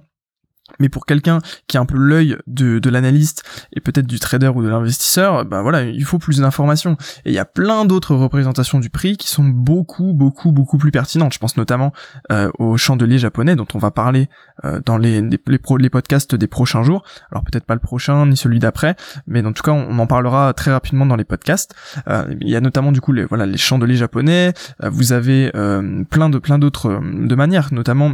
mais 0.79 0.89
pour 0.89 1.07
quelqu'un 1.07 1.41
qui 1.67 1.77
a 1.77 1.81
un 1.81 1.87
peu 1.87 1.97
l'œil 1.97 2.37
de, 2.47 2.79
de 2.79 2.91
l'analyste 2.91 3.43
et 3.73 3.81
peut-être 3.81 4.07
du 4.07 4.19
trader 4.19 4.49
ou 4.49 4.63
de 4.63 4.69
l'investisseur, 4.69 5.45
ben 5.45 5.63
voilà, 5.63 5.83
il 5.85 6.05
faut 6.05 6.19
plus 6.19 6.39
d'informations. 6.39 6.97
Et 7.25 7.31
il 7.31 7.35
y 7.35 7.39
a 7.39 7.45
plein 7.45 7.85
d'autres 7.85 8.15
représentations 8.15 8.79
du 8.79 8.91
prix 8.91 9.17
qui 9.17 9.29
sont 9.29 9.45
beaucoup, 9.45 10.13
beaucoup, 10.13 10.53
beaucoup 10.53 10.79
plus 10.79 10.91
pertinentes. 10.91 11.35
Je 11.35 11.39
pense 11.39 11.57
notamment 11.57 11.93
euh, 12.33 12.51
au 12.59 12.77
chandelier 12.77 13.19
japonais 13.19 13.57
dont 13.57 13.67
on 13.75 13.79
va 13.79 13.91
parler 13.91 14.29
euh, 14.65 14.81
dans 14.85 14.99
les, 14.99 15.21
les, 15.21 15.39
les, 15.47 15.91
podcasts 15.91 16.35
des 16.35 16.47
prochains 16.47 16.83
jours. 16.83 17.03
Alors 17.31 17.45
peut-être 17.45 17.65
pas 17.65 17.75
le 17.75 17.81
prochain 17.81 18.27
ni 18.27 18.37
celui 18.37 18.59
d'après, 18.59 18.97
mais 19.27 19.45
en 19.45 19.53
tout 19.53 19.63
cas 19.63 19.73
on, 19.73 19.99
en 19.99 20.07
parlera 20.07 20.53
très 20.55 20.73
rapidement 20.73 21.07
dans 21.07 21.17
les 21.17 21.25
podcasts. 21.25 21.75
Euh, 22.09 22.25
il 22.41 22.49
y 22.49 22.57
a 22.57 22.61
notamment 22.61 22.93
du 22.93 23.01
coup 23.01 23.13
les, 23.13 23.25
voilà, 23.25 23.47
les 23.47 23.59
chandeliers 23.59 23.97
japonais. 23.97 24.53
Euh, 24.83 24.91
vous 24.91 25.13
avez 25.13 25.51
euh, 25.55 26.05
plein 26.05 26.31
de 26.31 26.39
plein 26.39 26.59
d'autres 26.59 27.01
de 27.03 27.35
manières, 27.35 27.73
notamment 27.73 28.13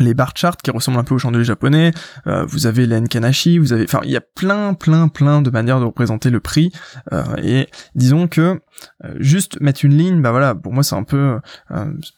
les 0.00 0.14
bar 0.14 0.32
charts 0.36 0.56
qui 0.56 0.70
ressemblent 0.70 0.98
un 0.98 1.04
peu 1.04 1.14
au 1.14 1.18
chandelier 1.18 1.44
japonais, 1.44 1.92
euh, 2.26 2.44
vous 2.46 2.66
avez 2.66 2.86
les 2.86 3.00
Nkanashi, 3.00 3.58
vous 3.58 3.72
avez, 3.72 3.84
enfin, 3.84 4.00
il 4.04 4.10
y 4.10 4.16
a 4.16 4.20
plein, 4.20 4.74
plein, 4.74 5.08
plein 5.08 5.42
de 5.42 5.50
manières 5.50 5.80
de 5.80 5.84
représenter 5.84 6.30
le 6.30 6.40
prix, 6.40 6.72
euh, 7.12 7.22
et 7.42 7.68
disons 7.94 8.28
que 8.28 8.60
euh, 9.04 9.14
juste 9.18 9.60
mettre 9.60 9.84
une 9.84 9.96
ligne, 9.96 10.20
bah 10.20 10.30
voilà, 10.30 10.54
pour 10.54 10.72
moi 10.72 10.82
c'est 10.82 10.96
un 10.96 11.04
peu, 11.04 11.38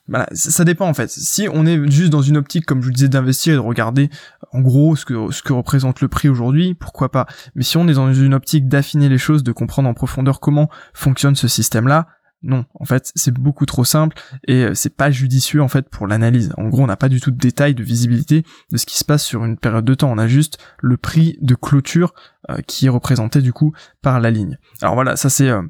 voilà, 0.08 0.26
ça, 0.32 0.64
dépend 0.64 0.88
en 0.88 0.94
fait. 0.94 1.10
Si 1.10 1.48
on 1.52 1.66
est 1.66 1.90
juste 1.90 2.10
dans 2.10 2.22
une 2.22 2.36
optique, 2.36 2.66
comme 2.66 2.80
je 2.80 2.86
vous 2.86 2.92
disais, 2.92 3.08
d'investir 3.08 3.54
et 3.54 3.56
de 3.56 3.60
regarder 3.60 4.10
en 4.52 4.60
gros 4.60 4.96
ce 4.96 5.04
que 5.04 5.30
ce 5.30 5.42
que 5.42 5.52
représente 5.52 6.00
le 6.00 6.08
prix 6.08 6.28
aujourd'hui, 6.28 6.74
pourquoi 6.74 7.10
pas. 7.10 7.26
Mais 7.54 7.62
si 7.62 7.76
on 7.76 7.86
est 7.88 7.94
dans 7.94 8.12
une 8.12 8.34
optique 8.34 8.68
d'affiner 8.68 9.08
les 9.08 9.18
choses, 9.18 9.42
de 9.42 9.52
comprendre 9.52 9.88
en 9.88 9.94
profondeur 9.94 10.40
comment 10.40 10.68
fonctionne 10.94 11.36
ce 11.36 11.48
système-là, 11.48 12.08
non, 12.42 12.64
en 12.74 12.84
fait, 12.84 13.10
c'est 13.16 13.34
beaucoup 13.34 13.66
trop 13.66 13.84
simple 13.84 14.16
et 14.46 14.64
euh, 14.64 14.74
c'est 14.74 14.94
pas 14.94 15.10
judicieux 15.10 15.60
en 15.60 15.66
fait 15.66 15.88
pour 15.88 16.06
l'analyse. 16.06 16.52
En 16.56 16.68
gros, 16.68 16.82
on 16.82 16.86
n'a 16.86 16.96
pas 16.96 17.08
du 17.08 17.20
tout 17.20 17.32
de 17.32 17.36
détails, 17.36 17.74
de 17.74 17.82
visibilité 17.82 18.44
de 18.70 18.76
ce 18.76 18.86
qui 18.86 18.96
se 18.96 19.04
passe 19.04 19.24
sur 19.24 19.44
une 19.44 19.56
période 19.56 19.84
de 19.84 19.94
temps. 19.94 20.10
On 20.10 20.18
a 20.18 20.28
juste 20.28 20.58
le 20.80 20.96
prix 20.96 21.36
de 21.42 21.56
clôture 21.56 22.14
euh, 22.50 22.58
qui 22.66 22.86
est 22.86 22.90
représenté 22.90 23.40
du 23.40 23.52
coup 23.52 23.72
par 24.02 24.20
la 24.20 24.30
ligne. 24.30 24.56
Alors 24.82 24.94
voilà, 24.94 25.16
ça 25.16 25.30
c'est 25.30 25.48
euh, 25.48 25.62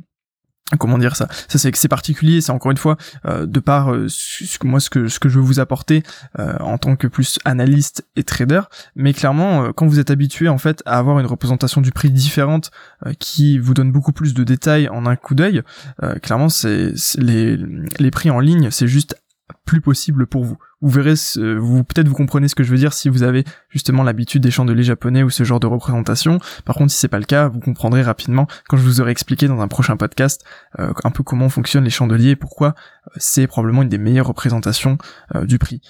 comment 0.78 0.98
dire 0.98 1.16
ça? 1.16 1.28
Ça 1.48 1.58
c'est 1.58 1.72
que 1.72 1.78
c'est 1.78 1.88
particulier 1.88 2.40
c'est 2.40 2.52
encore 2.52 2.70
une 2.70 2.76
fois 2.76 2.96
euh, 3.26 3.46
de 3.46 3.60
par 3.60 3.92
euh, 3.92 4.06
ce 4.08 4.58
que 4.58 4.66
moi 4.66 4.80
ce 4.80 4.90
que 4.90 5.08
ce 5.08 5.18
que 5.18 5.28
je 5.28 5.38
veux 5.38 5.44
vous 5.44 5.60
apporter 5.60 6.02
euh, 6.38 6.56
en 6.60 6.78
tant 6.78 6.96
que 6.96 7.06
plus 7.06 7.38
analyste 7.44 8.06
et 8.16 8.24
trader. 8.24 8.62
Mais 8.96 9.12
clairement 9.12 9.72
quand 9.72 9.86
vous 9.86 9.98
êtes 9.98 10.10
habitué 10.10 10.48
en 10.48 10.58
fait 10.58 10.82
à 10.84 10.98
avoir 10.98 11.18
une 11.18 11.26
représentation 11.26 11.80
du 11.80 11.92
prix 11.92 12.10
différente 12.10 12.70
qui 13.18 13.58
vous 13.58 13.74
donne 13.74 13.92
beaucoup 13.92 14.12
plus 14.12 14.34
de 14.34 14.44
détails 14.44 14.88
en 14.88 15.06
un 15.06 15.16
coup 15.16 15.34
d'œil 15.34 15.62
clairement 16.22 16.48
c'est 16.48 16.92
les 17.16 17.58
les 17.98 18.10
prix 18.10 18.30
en 18.30 18.40
ligne 18.40 18.70
c'est 18.70 18.88
juste 18.88 19.16
plus 19.64 19.80
possible 19.80 20.26
pour 20.26 20.44
vous. 20.44 20.58
Vous 20.80 20.90
verrez, 20.90 21.14
vous 21.58 21.82
peut-être 21.82 22.06
vous 22.06 22.14
comprenez 22.14 22.46
ce 22.46 22.54
que 22.54 22.62
je 22.62 22.70
veux 22.70 22.76
dire 22.76 22.92
si 22.92 23.08
vous 23.08 23.24
avez 23.24 23.44
justement 23.68 24.04
l'habitude 24.04 24.42
des 24.42 24.52
chandeliers 24.52 24.84
japonais 24.84 25.24
ou 25.24 25.30
ce 25.30 25.42
genre 25.42 25.58
de 25.58 25.66
représentation. 25.66 26.38
Par 26.64 26.76
contre, 26.76 26.92
si 26.92 26.98
c'est 26.98 27.08
pas 27.08 27.18
le 27.18 27.24
cas, 27.24 27.48
vous 27.48 27.58
comprendrez 27.58 28.02
rapidement 28.02 28.46
quand 28.68 28.76
je 28.76 28.82
vous 28.82 29.00
aurai 29.00 29.10
expliqué 29.10 29.48
dans 29.48 29.60
un 29.60 29.66
prochain 29.66 29.96
podcast 29.96 30.44
euh, 30.78 30.92
un 31.02 31.10
peu 31.10 31.24
comment 31.24 31.48
fonctionnent 31.48 31.84
les 31.84 31.90
chandeliers 31.90 32.30
et 32.30 32.36
pourquoi 32.36 32.68
euh, 32.68 33.10
c'est 33.16 33.48
probablement 33.48 33.82
une 33.82 33.88
des 33.88 33.98
meilleures 33.98 34.28
représentations 34.28 34.98
euh, 35.34 35.44
du 35.46 35.58
prix. 35.58 35.80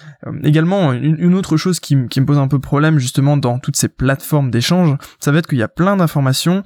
également, 0.43 0.91
une, 0.93 1.35
autre 1.35 1.55
chose 1.55 1.79
qui, 1.79 2.07
qui, 2.07 2.19
me 2.19 2.25
pose 2.25 2.39
un 2.39 2.47
peu 2.47 2.59
problème 2.59 2.97
justement 2.97 3.37
dans 3.37 3.59
toutes 3.59 3.75
ces 3.75 3.89
plateformes 3.89 4.49
d'échange, 4.49 4.97
ça 5.19 5.31
va 5.31 5.37
être 5.37 5.47
qu'il 5.47 5.59
y 5.59 5.63
a 5.63 5.67
plein 5.67 5.97
d'informations 5.97 6.63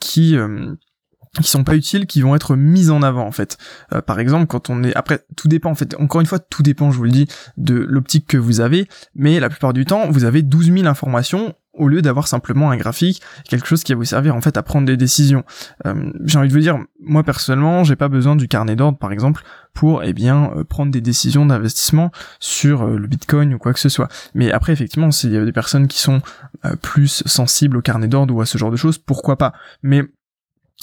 qui 0.00 0.36
qui 1.36 1.50
sont 1.50 1.64
pas 1.64 1.76
utiles, 1.76 2.06
qui 2.06 2.22
vont 2.22 2.34
être 2.34 2.56
mises 2.56 2.90
en 2.90 3.02
avant 3.02 3.26
en 3.26 3.30
fait. 3.30 3.56
Euh, 3.92 4.00
par 4.00 4.18
exemple, 4.18 4.46
quand 4.46 4.68
on 4.68 4.82
est 4.82 4.94
après, 4.96 5.24
tout 5.36 5.48
dépend 5.48 5.70
en 5.70 5.74
fait. 5.74 5.94
Encore 5.98 6.20
une 6.20 6.26
fois, 6.26 6.40
tout 6.40 6.62
dépend, 6.62 6.90
je 6.90 6.96
vous 6.96 7.04
le 7.04 7.10
dis, 7.10 7.28
de 7.56 7.74
l'optique 7.74 8.26
que 8.26 8.36
vous 8.36 8.60
avez. 8.60 8.88
Mais 9.14 9.38
la 9.38 9.48
plupart 9.48 9.72
du 9.72 9.84
temps, 9.84 10.10
vous 10.10 10.24
avez 10.24 10.42
12 10.42 10.72
000 10.72 10.86
informations 10.86 11.54
au 11.72 11.86
lieu 11.86 12.02
d'avoir 12.02 12.26
simplement 12.26 12.72
un 12.72 12.76
graphique, 12.76 13.22
quelque 13.48 13.66
chose 13.66 13.84
qui 13.84 13.92
va 13.92 13.98
vous 13.98 14.04
servir 14.04 14.34
en 14.34 14.40
fait 14.40 14.56
à 14.56 14.62
prendre 14.64 14.86
des 14.86 14.96
décisions. 14.96 15.44
Euh, 15.86 16.10
j'ai 16.24 16.36
envie 16.36 16.48
de 16.48 16.52
vous 16.52 16.58
dire, 16.58 16.78
moi 17.00 17.22
personnellement, 17.22 17.84
j'ai 17.84 17.94
pas 17.94 18.08
besoin 18.08 18.34
du 18.34 18.48
carnet 18.48 18.74
d'ordre 18.74 18.98
par 18.98 19.12
exemple 19.12 19.44
pour 19.72 20.02
eh 20.02 20.12
bien 20.12 20.50
euh, 20.56 20.64
prendre 20.64 20.90
des 20.90 21.00
décisions 21.00 21.46
d'investissement 21.46 22.10
sur 22.40 22.84
le 22.86 23.06
Bitcoin 23.06 23.54
ou 23.54 23.58
quoi 23.58 23.72
que 23.72 23.78
ce 23.78 23.88
soit. 23.88 24.08
Mais 24.34 24.50
après 24.50 24.72
effectivement, 24.72 25.12
s'il 25.12 25.32
y 25.32 25.36
a 25.36 25.44
des 25.44 25.52
personnes 25.52 25.86
qui 25.86 26.00
sont 26.00 26.20
plus 26.82 27.22
sensibles 27.24 27.76
au 27.76 27.82
carnet 27.82 28.08
d'ordre 28.08 28.34
ou 28.34 28.40
à 28.40 28.46
ce 28.46 28.58
genre 28.58 28.72
de 28.72 28.76
choses, 28.76 28.98
pourquoi 28.98 29.38
pas? 29.38 29.52
Mais 29.82 30.02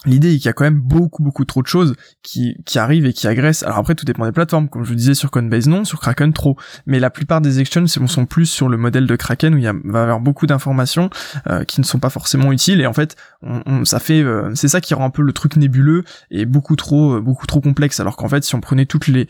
L'idée 0.06 0.36
est 0.36 0.38
qu'il 0.38 0.46
y 0.46 0.50
a 0.50 0.54
quand 0.54 0.64
même 0.64 0.80
beaucoup 0.80 1.24
beaucoup 1.24 1.44
trop 1.44 1.64
de 1.64 1.68
choses 1.68 1.96
qui, 2.22 2.56
qui 2.66 2.78
arrivent 2.78 3.08
et 3.08 3.14
qui 3.14 3.28
agressent. 3.28 3.64
Alors 3.64 3.80
après 3.80 3.96
tout 3.96 4.06
dépend 4.06 4.26
des 4.26 4.32
plateformes, 4.32 4.70
comme 4.70 4.84
je 4.84 4.90
vous 4.90 4.96
disais 4.96 5.16
sur 5.16 5.32
Coinbase 5.32 5.68
non, 5.68 5.86
sur 5.86 6.00
Kraken 6.00 6.34
trop. 6.34 6.56
Mais 6.86 7.00
la 7.00 7.10
plupart 7.10 7.42
des 7.42 7.60
exchanges 7.60 7.90
sont 7.90 8.26
plus 8.28 8.46
sur 8.46 8.70
le 8.70 8.78
modèle 8.78 9.08
de 9.08 9.16
Kraken 9.16 9.56
où 9.56 9.58
il 9.58 9.64
y 9.64 9.68
a, 9.68 9.74
va 9.74 10.00
y 10.00 10.04
avoir 10.04 10.20
beaucoup 10.20 10.46
d'informations 10.46 11.10
euh, 11.48 11.64
qui 11.64 11.82
ne 11.82 11.86
sont 11.86 11.98
pas 11.98 12.12
forcément 12.12 12.52
utiles 12.52 12.80
et 12.80 12.86
en 12.86 12.94
fait 12.94 13.16
on, 13.42 13.86
ça 13.86 14.00
fait 14.00 14.22
euh, 14.22 14.54
c'est 14.54 14.68
ça 14.68 14.82
qui 14.82 14.94
rend 14.94 15.06
un 15.06 15.10
peu 15.10 15.24
le 15.24 15.34
truc 15.34 15.56
nébuleux 15.56 16.04
et 16.30 16.46
beaucoup 16.46 16.76
trop 16.76 17.16
euh, 17.16 17.20
beaucoup 17.20 17.48
trop 17.48 17.60
complexe. 17.60 18.00
Alors 18.00 18.18
qu'en 18.18 18.28
fait 18.28 18.44
si 18.44 18.54
on 18.54 18.62
prenait 18.62 18.86
toutes 18.86 19.08
les 19.08 19.28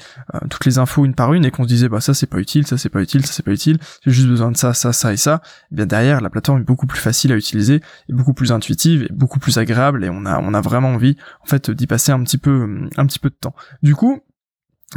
toutes 0.50 0.66
les 0.66 0.80
infos 0.80 1.06
une 1.06 1.16
par 1.16 1.34
une 1.34 1.46
et 1.46 1.52
qu'on 1.52 1.64
se 1.64 1.70
disait 1.70 1.88
bah 1.88 2.02
ça 2.02 2.14
c'est 2.14 2.28
pas 2.28 2.40
utile, 2.40 2.68
ça 2.68 2.78
c'est 2.78 2.90
pas 2.90 3.02
utile, 3.02 3.26
ça 3.26 3.32
c'est 3.32 3.44
pas 3.44 3.52
utile, 3.52 3.80
j'ai 4.06 4.12
juste 4.12 4.28
besoin 4.28 4.52
de 4.52 4.58
ça, 4.58 4.74
ça, 4.74 4.92
ça 4.92 5.14
et 5.14 5.18
ça, 5.18 5.42
et 5.44 5.68
eh 5.72 5.76
bien 5.76 5.86
derrière 5.86 6.20
la 6.20 6.30
plateforme 6.30 6.60
est 6.60 6.66
beaucoup 6.66 6.88
plus 6.88 7.00
facile 7.00 7.32
à 7.32 7.38
utiliser, 7.38 7.76
et 7.76 8.14
beaucoup 8.14 8.34
plus 8.34 8.52
intuitive 8.52 9.04
et 9.04 9.14
beaucoup 9.14 9.40
plus 9.40 9.58
agréable 9.58 10.04
et 10.04 10.10
on 10.10 10.26
a 10.26 10.40
on 10.40 10.54
a 10.54 10.57
vraiment 10.62 10.90
envie 10.90 11.18
en 11.42 11.46
fait 11.46 11.72
d'y 11.72 11.88
passer 11.88 12.12
un 12.12 12.24
petit 12.24 12.38
peu 12.38 12.88
un 12.98 13.06
petit 13.06 13.20
peu 13.20 13.30
de 13.30 13.36
temps. 13.36 13.56
Du 13.82 13.96
coup, 13.96 14.22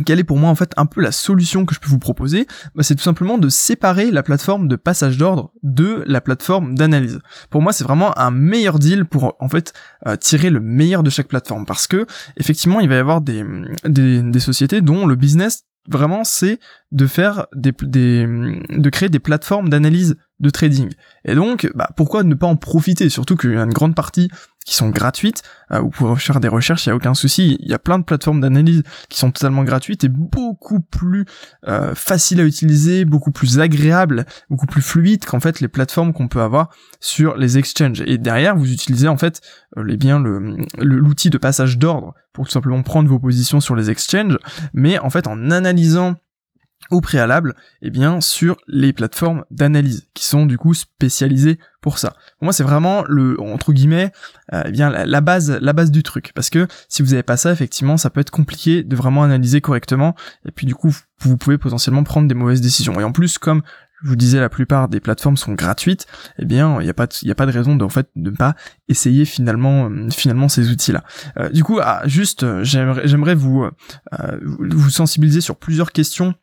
quelle 0.06 0.20
est 0.20 0.24
pour 0.24 0.38
moi 0.38 0.50
en 0.50 0.54
fait 0.54 0.72
un 0.76 0.86
peu 0.86 1.00
la 1.00 1.10
solution 1.10 1.66
que 1.66 1.74
je 1.74 1.80
peux 1.80 1.88
vous 1.88 1.98
proposer? 1.98 2.46
Bah, 2.74 2.82
C'est 2.82 2.94
tout 2.94 3.02
simplement 3.02 3.38
de 3.38 3.48
séparer 3.48 4.10
la 4.10 4.22
plateforme 4.22 4.68
de 4.68 4.76
passage 4.76 5.18
d'ordre 5.18 5.52
de 5.62 6.04
la 6.06 6.20
plateforme 6.20 6.76
d'analyse. 6.76 7.18
Pour 7.50 7.60
moi, 7.60 7.72
c'est 7.72 7.84
vraiment 7.84 8.16
un 8.16 8.30
meilleur 8.30 8.78
deal 8.78 9.04
pour 9.04 9.36
en 9.40 9.48
fait 9.48 9.72
euh, 10.06 10.16
tirer 10.16 10.50
le 10.50 10.60
meilleur 10.60 11.02
de 11.02 11.10
chaque 11.10 11.28
plateforme 11.28 11.66
parce 11.66 11.88
que 11.88 12.06
effectivement, 12.36 12.80
il 12.80 12.88
va 12.88 12.94
y 12.94 12.98
avoir 12.98 13.20
des, 13.20 13.44
des, 13.84 14.22
des 14.22 14.40
sociétés 14.40 14.80
dont 14.80 15.06
le 15.06 15.16
business 15.16 15.64
vraiment 15.88 16.24
c'est 16.24 16.60
de 16.92 17.06
faire 17.06 17.46
des, 17.54 17.72
des 17.82 18.26
de 18.26 18.90
créer 18.90 19.08
des 19.08 19.18
plateformes 19.18 19.68
d'analyse 19.68 20.16
de 20.38 20.50
trading. 20.50 20.90
Et 21.24 21.34
donc, 21.34 21.70
bah, 21.74 21.90
pourquoi 21.96 22.22
ne 22.22 22.34
pas 22.34 22.46
en 22.46 22.56
profiter? 22.56 23.08
Surtout 23.08 23.36
qu'il 23.36 23.52
y 23.52 23.56
a 23.56 23.62
une 23.62 23.72
grande 23.72 23.94
partie 23.94 24.30
qui 24.66 24.74
sont 24.74 24.90
gratuites. 24.90 25.42
Euh, 25.72 25.80
vous 25.80 25.88
pouvez 25.88 26.16
faire 26.16 26.40
des 26.40 26.48
recherches, 26.48 26.86
il 26.86 26.90
y 26.90 26.92
a 26.92 26.96
aucun 26.96 27.14
souci. 27.14 27.56
Il 27.60 27.68
y 27.68 27.74
a 27.74 27.78
plein 27.78 27.98
de 27.98 28.04
plateformes 28.04 28.40
d'analyse 28.40 28.82
qui 29.08 29.18
sont 29.18 29.30
totalement 29.30 29.64
gratuites 29.64 30.04
et 30.04 30.08
beaucoup 30.08 30.80
plus 30.80 31.24
euh, 31.66 31.94
faciles 31.94 32.40
à 32.40 32.44
utiliser, 32.44 33.04
beaucoup 33.04 33.32
plus 33.32 33.58
agréables, 33.58 34.26
beaucoup 34.50 34.66
plus 34.66 34.82
fluides 34.82 35.24
qu'en 35.24 35.40
fait 35.40 35.60
les 35.60 35.68
plateformes 35.68 36.12
qu'on 36.12 36.28
peut 36.28 36.42
avoir 36.42 36.70
sur 37.00 37.36
les 37.36 37.58
exchanges. 37.58 38.02
Et 38.06 38.18
derrière, 38.18 38.56
vous 38.56 38.70
utilisez 38.70 39.08
en 39.08 39.16
fait 39.16 39.40
euh, 39.76 39.84
les 39.84 39.96
biens 39.96 40.20
le 40.20 40.56
l'outil 40.78 41.30
de 41.30 41.38
passage 41.38 41.78
d'ordre 41.78 42.14
pour 42.32 42.44
tout 42.46 42.52
simplement 42.52 42.82
prendre 42.82 43.08
vos 43.08 43.18
positions 43.18 43.60
sur 43.60 43.74
les 43.74 43.90
exchanges, 43.90 44.38
mais 44.74 44.98
en 44.98 45.10
fait 45.10 45.26
en 45.26 45.50
analysant 45.50 46.16
au 46.90 47.00
préalable, 47.00 47.54
eh 47.82 47.90
bien, 47.90 48.20
sur 48.20 48.56
les 48.66 48.92
plateformes 48.92 49.44
d'analyse, 49.50 50.08
qui 50.14 50.24
sont 50.24 50.46
du 50.46 50.58
coup 50.58 50.74
spécialisées 50.74 51.58
pour 51.80 51.98
ça. 51.98 52.10
Pour 52.38 52.44
moi, 52.44 52.52
c'est 52.52 52.64
vraiment 52.64 53.04
le, 53.06 53.40
entre 53.40 53.72
guillemets, 53.72 54.12
euh, 54.52 54.62
eh 54.66 54.70
bien, 54.70 54.90
la, 54.90 55.20
base, 55.20 55.58
la 55.60 55.72
base 55.72 55.90
du 55.90 56.02
truc. 56.02 56.32
Parce 56.34 56.50
que 56.50 56.66
si 56.88 57.02
vous 57.02 57.10
n'avez 57.10 57.22
pas 57.22 57.36
ça, 57.36 57.52
effectivement, 57.52 57.96
ça 57.96 58.10
peut 58.10 58.20
être 58.20 58.30
compliqué 58.30 58.82
de 58.82 58.96
vraiment 58.96 59.22
analyser 59.22 59.60
correctement, 59.60 60.14
et 60.46 60.50
puis 60.50 60.66
du 60.66 60.74
coup, 60.74 60.94
vous 61.20 61.36
pouvez 61.36 61.58
potentiellement 61.58 62.02
prendre 62.02 62.28
des 62.28 62.34
mauvaises 62.34 62.60
décisions. 62.60 62.98
Et 62.98 63.04
en 63.04 63.12
plus, 63.12 63.38
comme 63.38 63.62
je 64.02 64.08
vous 64.08 64.16
disais, 64.16 64.40
la 64.40 64.48
plupart 64.48 64.88
des 64.88 64.98
plateformes 64.98 65.36
sont 65.36 65.52
gratuites, 65.52 66.06
eh 66.38 66.44
bien, 66.44 66.80
il 66.80 66.84
n'y 66.84 66.90
a 66.90 66.94
pas 66.94 67.06
y 67.22 67.30
a 67.30 67.34
pas 67.34 67.46
de 67.46 67.52
raison 67.52 67.76
de, 67.76 67.84
en 67.84 67.90
fait, 67.90 68.08
de 68.16 68.30
ne 68.30 68.36
pas 68.36 68.56
essayer 68.88 69.26
finalement, 69.26 69.90
euh, 69.90 70.08
finalement 70.10 70.48
ces 70.48 70.70
outils-là. 70.70 71.04
Euh, 71.38 71.50
du 71.50 71.62
coup, 71.62 71.78
ah, 71.80 72.02
juste, 72.06 72.62
j'aimerais, 72.62 73.06
j'aimerais 73.06 73.34
vous, 73.34 73.68
vous 74.58 74.90
sensibiliser 74.90 75.40
sur 75.40 75.56
plusieurs 75.56 75.92
questions 75.92 76.34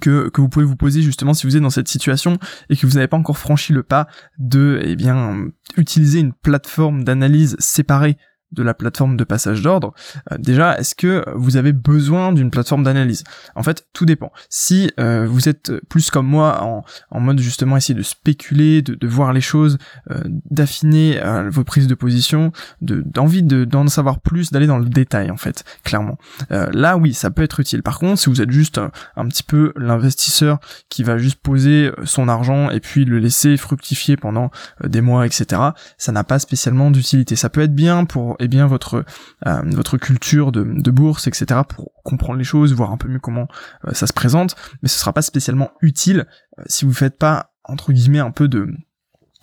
que, 0.00 0.30
vous 0.36 0.48
pouvez 0.48 0.64
vous 0.64 0.76
poser 0.76 1.02
justement 1.02 1.34
si 1.34 1.46
vous 1.46 1.56
êtes 1.56 1.62
dans 1.62 1.70
cette 1.70 1.88
situation 1.88 2.38
et 2.68 2.76
que 2.76 2.86
vous 2.86 2.94
n'avez 2.94 3.08
pas 3.08 3.16
encore 3.16 3.38
franchi 3.38 3.72
le 3.72 3.82
pas 3.82 4.06
de 4.38 4.80
eh 4.82 4.96
bien 4.96 5.46
utiliser 5.76 6.20
une 6.20 6.32
plateforme 6.32 7.04
d'analyse 7.04 7.56
séparée 7.58 8.16
de 8.52 8.62
la 8.62 8.74
plateforme 8.74 9.16
de 9.16 9.24
passage 9.24 9.62
d'ordre, 9.62 9.94
euh, 10.32 10.36
déjà, 10.38 10.78
est-ce 10.78 10.94
que 10.94 11.24
vous 11.34 11.56
avez 11.56 11.72
besoin 11.72 12.32
d'une 12.32 12.50
plateforme 12.50 12.82
d'analyse? 12.82 13.24
En 13.54 13.62
fait, 13.62 13.86
tout 13.92 14.06
dépend. 14.06 14.32
Si 14.48 14.90
euh, 14.98 15.26
vous 15.28 15.48
êtes 15.48 15.72
plus 15.88 16.10
comme 16.10 16.26
moi 16.26 16.62
en, 16.62 16.84
en 17.10 17.20
mode 17.20 17.40
justement 17.40 17.76
essayer 17.76 17.94
de 17.94 18.02
spéculer, 18.02 18.82
de, 18.82 18.94
de 18.94 19.06
voir 19.06 19.32
les 19.32 19.40
choses, 19.40 19.78
euh, 20.10 20.20
d'affiner 20.50 21.20
vos 21.50 21.64
prises 21.64 21.86
de 21.86 21.94
position, 21.94 22.52
d'envie 22.80 23.42
de, 23.42 23.64
d'en 23.64 23.86
savoir 23.88 24.20
plus, 24.20 24.50
d'aller 24.50 24.66
dans 24.66 24.78
le 24.78 24.86
détail 24.86 25.30
en 25.30 25.36
fait, 25.36 25.64
clairement. 25.84 26.18
là, 26.50 26.96
oui, 26.96 27.14
ça 27.14 27.30
peut 27.30 27.42
être 27.42 27.60
utile. 27.60 27.82
Par 27.82 27.98
contre, 27.98 28.20
si 28.20 28.28
vous 28.28 28.40
êtes 28.40 28.50
juste 28.50 28.78
un, 28.78 29.28
petit 29.28 29.42
peu 29.42 29.72
l'investisseur 29.76 30.58
qui 30.88 31.02
va 31.02 31.18
juste 31.18 31.40
poser 31.40 31.90
son 32.04 32.28
argent 32.28 32.70
et 32.70 32.80
puis 32.80 33.04
le 33.04 33.18
laisser 33.18 33.56
fructifier 33.56 34.16
pendant 34.16 34.50
des 34.84 35.00
mois, 35.00 35.26
etc., 35.26 35.62
ça 35.98 36.12
n'a 36.12 36.24
pas 36.24 36.38
spécialement 36.38 36.90
d'utilité. 36.90 37.36
Ça 37.36 37.48
peut 37.48 37.60
être 37.60 37.74
bien 37.74 38.04
pour 38.04 38.36
et 38.40 38.48
bien 38.48 38.66
votre 38.66 39.04
euh, 39.46 39.62
votre 39.66 39.96
culture 39.96 40.52
de, 40.52 40.64
de, 40.64 40.90
bourse, 40.90 41.26
etc. 41.26 41.60
pour 41.68 41.92
comprendre 42.04 42.38
les 42.38 42.44
choses, 42.44 42.72
voir 42.72 42.90
un 42.92 42.96
peu 42.96 43.08
mieux 43.08 43.20
comment 43.20 43.48
euh, 43.86 43.92
ça 43.92 44.06
se 44.06 44.12
présente, 44.12 44.56
mais 44.82 44.88
ce 44.88 44.98
sera 44.98 45.12
pas 45.12 45.22
spécialement 45.22 45.70
utile 45.80 46.26
euh, 46.58 46.62
si 46.66 46.84
vous 46.84 46.92
faites 46.92 47.18
pas 47.18 47.52
entre 47.64 47.92
guillemets 47.92 48.18
un 48.18 48.30
peu 48.30 48.48
de 48.48 48.68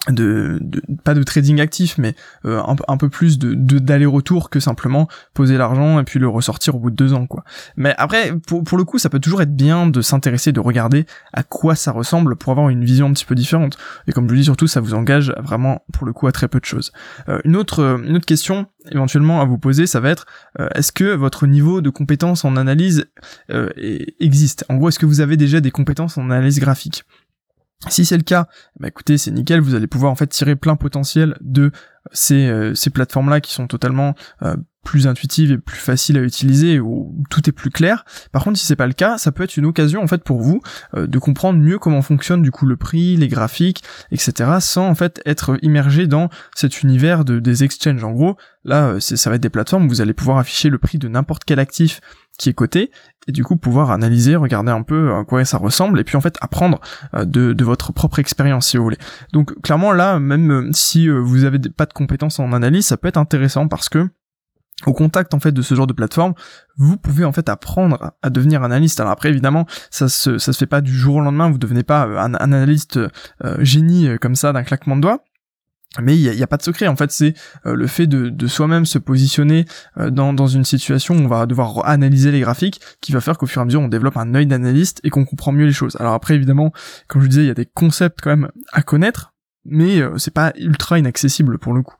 de, 0.10 0.60
pas 1.04 1.13
de 1.13 1.24
trading 1.24 1.60
actif 1.60 1.98
mais 1.98 2.16
euh, 2.46 2.62
un, 2.88 2.98
peu 2.98 3.10
plus 3.10 3.39
de 3.39 3.54
d'aller-retour 3.80 4.50
que 4.50 4.60
simplement 4.60 5.08
poser 5.34 5.58
l'argent 5.58 6.00
et 6.00 6.04
puis 6.04 6.20
le 6.20 6.27
ressortir 6.27 6.75
au 6.75 6.80
bout 6.80 6.92
de 6.92 6.96
deux 6.96 7.13
ans 7.13 7.27
quoi. 7.27 7.44
Mais 7.75 7.94
après 7.98 8.34
pour, 8.48 8.63
pour 8.63 8.77
le 8.77 8.84
coup 8.84 9.00
ça 9.00 9.10
peut 9.10 9.20
toujours 9.20 9.42
être 9.42 9.56
bien 9.56 9.88
de 9.88 10.01
s'intéresser 10.01 10.51
de 10.51 10.60
regarder 10.60 11.06
à 11.34 11.44
quoi 11.44 11.75
ça 11.75 11.92
ressemble 11.92 12.36
pour 12.36 12.51
avoir 12.51 12.70
une 12.70 12.84
vision 12.84 13.08
un 13.08 13.13
petit 13.13 13.25
peu 13.25 13.36
différente. 13.36 13.77
Et 14.08 14.12
comme 14.12 14.25
je 14.25 14.34
vous 14.34 14.38
dis 14.38 14.44
surtout 14.44 14.68
ça 14.68 14.80
vous 14.80 14.94
engage 14.94 15.34
vraiment 15.39 15.84
pour 15.92 16.06
le 16.06 16.13
coup 16.13 16.27
à 16.27 16.32
très 16.32 16.48
peu 16.48 16.60
de 16.60 16.66
choses. 16.66 16.92
Euh, 17.27 17.39
une 17.44 17.56
autre 17.56 18.00
une 18.04 18.16
autre 18.16 18.25
question 18.25 18.68
éventuellement 18.92 19.42
à 19.42 19.46
vous 19.46 19.58
poser 19.58 19.88
ça 19.88 20.00
va 20.00 20.10
être 20.10 20.25
euh, 20.60 20.70
est-ce 20.75 20.92
que 20.92 21.16
votre 21.16 21.48
niveau 21.48 21.82
de 21.82 21.89
compétence 21.89 22.46
en 22.46 22.56
analyse 22.56 23.06
existe? 24.20 24.66
En 24.70 24.75
gros 24.75 24.89
est-ce 24.89 25.00
que 25.00 25.06
vous 25.06 25.22
avez 25.22 25.38
déjà 25.38 25.60
des 25.60 25.72
compétences 25.72 26.18
en 26.18 26.30
analyse 26.30 26.60
graphique? 26.60 27.04
Si 27.90 28.06
c'est 28.06 28.18
le 28.18 28.24
cas, 28.24 28.48
bah 28.80 28.88
écoutez, 28.88 29.18
c'est 29.18 29.32
nickel, 29.32 29.62
vous 29.62 29.76
allez 29.76 29.88
pouvoir 29.88 30.12
en 30.12 30.16
fait 30.16 30.28
tirer 30.28 30.56
plein 30.56 30.76
potentiel 30.76 31.38
de 31.42 31.72
ces, 32.12 32.48
euh, 32.48 32.74
ces 32.74 32.90
plateformes-là 32.90 33.42
qui 33.42 33.54
sont 33.54 33.68
totalement 33.68 34.16
euh, 34.42 34.56
plus 34.88 35.06
intuitives 35.06 35.51
et 35.51 35.58
plus 35.58 35.79
faciles 35.79 36.17
à 36.17 36.22
utiliser, 36.22 36.79
où 36.79 37.13
tout 37.29 37.50
est 37.50 37.51
plus 37.51 37.70
clair. 37.70 38.06
Par 38.32 38.46
contre, 38.46 38.58
si 38.58 38.65
c'est 38.65 38.77
pas 38.77 38.88
le 38.88 38.94
cas, 38.94 39.17
ça 39.17 39.34
peut 39.34 39.44
être 39.44 39.58
une 39.58 39.65
occasion 39.65 40.01
en 40.01 40.08
fait 40.08 40.24
pour 40.24 40.41
vous 40.41 40.62
euh, 40.96 41.08
de 41.08 41.20
comprendre 41.20 41.60
mieux 41.60 41.77
comment 41.77 42.01
fonctionne 42.01 42.41
du 42.41 42.51
coup 42.51 42.65
le 42.65 42.77
prix, 42.77 43.17
les 43.17 43.27
graphiques, 43.27 43.84
etc. 44.13 44.50
sans 44.62 44.88
en 44.88 44.96
fait 44.96 45.22
être 45.25 45.58
immergé 45.62 46.08
dans 46.08 46.29
cet 46.56 46.84
univers 46.84 47.25
de, 47.25 47.39
des 47.39 47.65
exchanges. 47.65 48.01
En 48.06 48.13
gros, 48.13 48.38
là, 48.63 48.96
ça 49.01 49.29
va 49.29 49.36
être 49.36 49.41
des 49.41 49.50
plateformes 49.50 49.88
où 49.88 49.89
vous 49.89 50.00
allez 50.00 50.13
pouvoir 50.13 50.38
afficher 50.38 50.70
le 50.70 50.77
prix 50.77 50.98
de 50.98 51.10
n'importe 51.10 51.44
quel 51.44 51.60
actif 51.60 52.00
qui 52.38 52.50
est 52.50 52.53
coté 52.53 52.91
et 53.27 53.32
du 53.32 53.44
coup 53.44 53.58
pouvoir 53.58 53.91
analyser, 53.91 54.36
regarder 54.36 54.72
un 54.72 54.84
peu 54.84 55.13
à 55.13 55.25
quoi 55.25 55.44
ça 55.44 55.58
ressemble 55.58 56.00
et 56.00 56.03
puis 56.03 56.15
en 56.15 56.22
fait 56.22 56.38
apprendre 56.39 56.79
euh, 57.13 57.25
de, 57.25 57.53
de 57.53 57.63
votre 57.63 57.91
propre 57.91 58.20
expérience 58.20 58.67
si 58.67 58.77
vous 58.77 58.84
voulez. 58.84 58.98
Donc 59.34 59.60
clairement 59.62 59.91
là, 59.91 60.20
même 60.20 60.51
euh, 60.51 60.70
si 60.72 61.10
euh, 61.10 61.20
vous 61.20 61.44
avez 61.44 61.60
pas 61.60 61.86
de 61.86 61.94
compétences 61.94 62.39
en 62.39 62.53
analyse, 62.53 62.86
ça 62.86 62.98
peut 62.98 63.08
être 63.08 63.17
intéressant 63.17 63.67
parce 63.67 63.89
que 63.89 64.10
au 64.86 64.94
contact 64.94 65.34
en 65.34 65.40
fait 65.40 65.52
de 65.52 65.62
ce 65.62 65.76
genre 65.76 65.88
de 65.88 65.94
plateforme, 65.94 66.34
vous 66.78 66.98
pouvez 66.98 67.26
en 67.26 67.32
fait 67.32 67.50
apprendre 67.50 68.14
à 68.22 68.30
devenir 68.30 68.64
analyste. 68.64 69.00
Alors 69.00 69.12
après 69.12 69.30
évidemment, 69.30 69.66
ça 69.90 70.08
se 70.08 70.38
ça 70.38 70.54
se 70.54 70.58
fait 70.58 70.68
pas 70.68 70.82
du 70.82 70.94
jour 70.94 71.16
au 71.16 71.22
lendemain, 71.22 71.50
vous 71.50 71.58
devenez 71.58 71.84
pas 71.84 72.04
un, 72.04 72.34
analyste 72.36 73.00
génie 73.60 74.08
comme 74.22 74.36
ça 74.36 74.54
d'un 74.54 74.64
claquement 74.64 74.96
de 74.96 75.02
doigts, 75.02 75.24
mais 76.02 76.18
il 76.18 76.30
n'y 76.30 76.44
a, 76.44 76.48
pas 76.48 76.58
de 76.58 76.64
secret, 76.64 76.88
en 76.88 76.96
fait, 76.96 77.12
c'est 77.12 77.34
euh, 77.66 77.74
le 77.74 77.88
fait 77.88 78.08
de, 78.08 78.30
de 78.30 78.48
soi-même 78.48 78.86
se 78.86 79.00
positionner 79.00 79.66
euh, 79.98 80.10
dans, 80.10 80.34
dans 80.34 80.46
une 80.46 80.66
situation 80.66 81.16
où 81.16 81.20
on 81.20 81.28
va 81.28 81.46
devoir 81.46 81.88
analyser 81.88 82.32
les 82.32 82.42
graphiques 82.42 82.82
qui 83.02 83.12
va 83.12 83.22
faire 83.22 83.38
qu'au 83.38 83.48
fur 83.48 83.62
et 83.62 83.64
à 83.64 83.66
mesure 83.66 83.82
on 83.82 83.88
développe 83.88 84.18
un 84.18 84.36
œil 84.36 84.46
d'analyste 84.46 85.00
et 85.04 85.10
qu'on 85.10 85.26
comprend 85.26 85.52
mieux 85.52 85.66
les 85.66 85.74
choses. 85.74 85.96
Alors 86.00 86.14
après, 86.14 86.36
évidemment, 86.36 86.72
comme 87.08 87.22
je 87.22 87.28
disais, 87.28 87.44
il 87.44 87.48
y 87.48 87.52
a 87.52 87.56
des 87.56 87.66
concepts 87.66 88.20
quand 88.22 88.30
même 88.30 88.52
à 88.74 88.82
connaître, 88.84 89.34
mais 89.68 90.02
euh, 90.02 90.18
c'est 90.18 90.34
pas 90.34 90.54
ultra 90.58 91.00
inaccessible 91.00 91.58
pour 91.58 91.74
le 91.74 91.82
coup. 91.82 91.96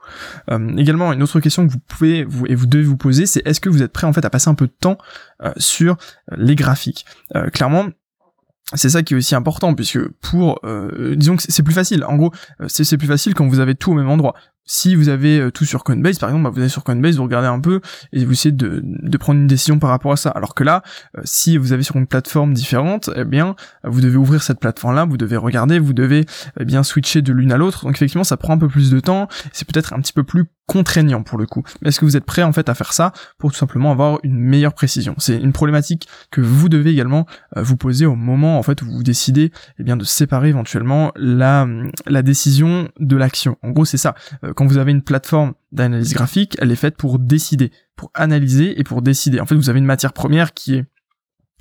également, 0.78 1.14
une 1.14 1.24
autre 1.24 1.40
question 1.40 1.68
que 1.68 1.72
vous 1.72 1.80
pouvez 1.80 2.20
et 2.48 2.56
vous 2.56 2.66
devez 2.66 2.84
vous 2.84 2.98
poser, 2.98 3.26
c'est 3.26 3.46
est-ce 3.46 3.60
que 3.60 3.70
vous 3.70 3.84
êtes 3.84 3.94
prêt 3.94 4.08
en 4.08 4.14
fait 4.14 4.26
à 4.26 4.30
passer 4.30 4.50
un 4.50 4.56
peu 4.56 4.68
de 4.68 4.74
temps 4.80 4.98
sur 5.58 5.98
les 6.36 6.56
graphiques? 6.56 7.06
Clairement, 7.54 7.88
c'est 8.74 8.90
ça 8.90 9.02
qui 9.02 9.14
est 9.14 9.18
aussi 9.18 9.34
important 9.34 9.74
puisque 9.74 10.06
pour 10.08 10.60
euh, 10.66 11.16
disons 11.16 11.38
que 11.38 11.44
c'est 11.48 11.64
plus 11.64 11.74
facile. 11.74 12.04
En 12.04 12.18
gros 12.18 12.34
euh, 12.62 12.68
c'est 12.68 12.98
plus 12.98 13.08
facile 13.08 13.34
quand 13.34 13.48
vous 13.48 13.60
avez 13.60 13.76
tout 13.76 13.92
au 13.92 13.96
même 13.96 14.10
endroit 14.10 14.36
si 14.68 14.96
vous 14.96 15.10
avez 15.10 15.40
euh, 15.40 15.52
tout 15.52 15.66
sur 15.66 15.84
Coinbase, 15.84 16.20
par 16.20 16.30
exemple, 16.30 16.44
bah, 16.44 16.52
vous 16.54 16.60
allez 16.60 16.70
sur 16.70 16.84
Coinbase, 16.84 17.18
vous 17.18 17.24
regardez 17.24 17.48
un 17.48 17.60
peu 17.60 17.82
et 18.14 18.26
vous 18.26 18.34
essayez 18.34 18.52
de, 18.52 18.82
de 18.84 19.18
prendre 19.18 19.40
une 19.40 19.48
décision 19.48 19.80
par 19.80 19.90
rapport 19.90 20.12
à 20.12 20.18
ça. 20.18 20.30
Alors 20.30 20.54
que 20.54 20.64
là, 20.64 20.84
euh, 21.18 21.22
si 21.24 21.58
vous 21.58 21.74
avez 21.74 21.84
sur 21.84 21.96
une 21.96 22.06
plateforme 22.06 22.54
différente, 22.54 23.10
eh 23.16 23.24
bien, 23.24 23.56
vous 23.84 24.02
devez 24.02 24.18
ouvrir 24.18 24.44
cette 24.44 24.60
plateforme-là, 24.60 25.06
vous 25.06 25.18
devez 25.18 25.38
regarder, 25.38 25.80
vous 25.80 25.94
devez 25.94 26.26
eh 26.60 26.66
bien 26.66 26.84
switcher 26.84 27.22
de 27.22 27.34
l'une 27.34 27.52
à 27.52 27.58
l'autre. 27.58 27.86
Donc 27.86 27.96
effectivement, 27.96 28.24
ça 28.24 28.38
prend 28.38 28.54
un 28.54 28.58
peu 28.58 28.68
plus 28.68 28.92
de 28.92 29.00
temps. 29.00 29.28
C'est 29.54 29.68
peut-être 29.68 29.94
un 29.94 30.02
petit 30.02 30.14
peu 30.14 30.24
plus 30.24 30.46
contraignant 30.68 31.24
pour 31.24 31.38
le 31.38 31.46
coup. 31.46 31.64
Est-ce 31.86 32.00
que 32.00 32.06
vous 32.06 32.18
êtes 32.18 32.26
prêt 32.26 32.44
en 32.44 32.52
fait 32.52 32.68
à 32.68 32.76
faire 32.76 32.92
ça 32.92 33.14
pour 33.38 33.52
tout 33.52 33.58
simplement 33.58 33.90
avoir 33.92 34.20
une 34.24 34.38
meilleure 34.38 34.74
précision? 34.74 35.16
C'est 35.18 35.38
une 35.40 35.54
problématique 35.54 36.08
que 36.30 36.42
vous 36.42 36.68
devez 36.68 36.92
également 36.92 37.26
euh, 37.56 37.64
vous 37.64 37.78
poser 37.78 38.06
au 38.06 38.16
moment 38.16 38.60
en 38.60 38.64
fait 38.64 38.82
où 38.82 38.86
vous 38.86 39.04
décidez 39.04 39.52
eh 39.80 39.84
bien 39.84 39.96
de 39.96 40.04
séparer 40.04 40.50
éventuellement 40.50 41.14
la 41.16 41.66
la 42.06 42.22
décision 42.22 42.90
de 43.00 43.16
l'action. 43.16 43.58
En 43.64 43.72
gros, 43.72 43.86
c'est 43.86 43.98
ça 43.98 44.14
quand 44.58 44.66
vous 44.66 44.80
avez 44.80 44.92
une 44.92 45.04
plateforme 45.04 45.54
d'analyse 45.72 46.16
graphique, 46.16 46.58
elle 46.60 46.72
est 46.72 46.76
faite 46.76 46.98
pour 46.98 47.20
décider, 47.20 47.72
pour 47.96 48.10
analyser 48.16 48.80
et 48.80 48.84
pour 48.84 49.04
décider. 49.04 49.40
En 49.40 49.46
fait, 49.46 49.54
vous 49.54 49.70
avez 49.70 49.78
une 49.78 49.86
matière 49.86 50.14
première 50.14 50.56
qui 50.56 50.74
est 50.74 50.86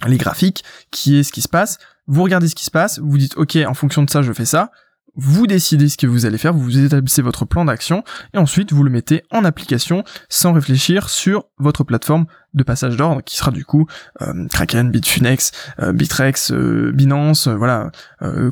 les 0.07 0.17
graphiques, 0.17 0.65
qui 0.91 1.19
est 1.19 1.23
ce 1.23 1.31
qui 1.31 1.43
se 1.43 1.49
passe. 1.49 1.77
Vous 2.07 2.23
regardez 2.23 2.49
ce 2.49 2.55
qui 2.55 2.65
se 2.65 2.71
passe, 2.71 2.99
vous 2.99 3.19
dites 3.19 3.37
OK, 3.37 3.55
en 3.57 3.75
fonction 3.75 4.03
de 4.03 4.09
ça, 4.09 4.23
je 4.23 4.33
fais 4.33 4.47
ça. 4.47 4.71
Vous 5.15 5.47
décidez 5.47 5.91
ce 5.91 5.99
que 5.99 6.07
vous 6.07 6.25
allez 6.25 6.39
faire, 6.39 6.55
vous 6.55 6.79
établissez 6.79 7.21
votre 7.21 7.45
plan 7.45 7.67
d'action 7.67 8.03
et 8.33 8.39
ensuite 8.39 8.73
vous 8.73 8.83
le 8.83 8.91
mettez 8.91 9.23
en 9.31 9.45
application 9.45 10.03
sans 10.31 10.55
réfléchir 10.55 11.11
sur 11.11 11.45
votre 11.59 11.85
plateforme 11.85 12.25
de 12.55 12.63
passage 12.63 12.97
d'ordre 12.97 13.23
qui 13.23 13.37
sera 13.37 13.51
du 13.51 13.65
coup 13.67 13.87
euh, 14.23 14.47
Kraken, 14.49 14.91
Bitfinex, 14.91 15.53
euh, 15.81 15.93
Bitrex, 15.93 16.51
euh, 16.53 16.93
Binance, 16.93 17.49
voilà, 17.49 17.91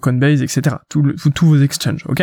Coinbase, 0.02 0.42
etc. 0.42 0.76
Tous 0.90 1.14
vos 1.46 1.60
exchanges, 1.62 2.04
ok? 2.08 2.22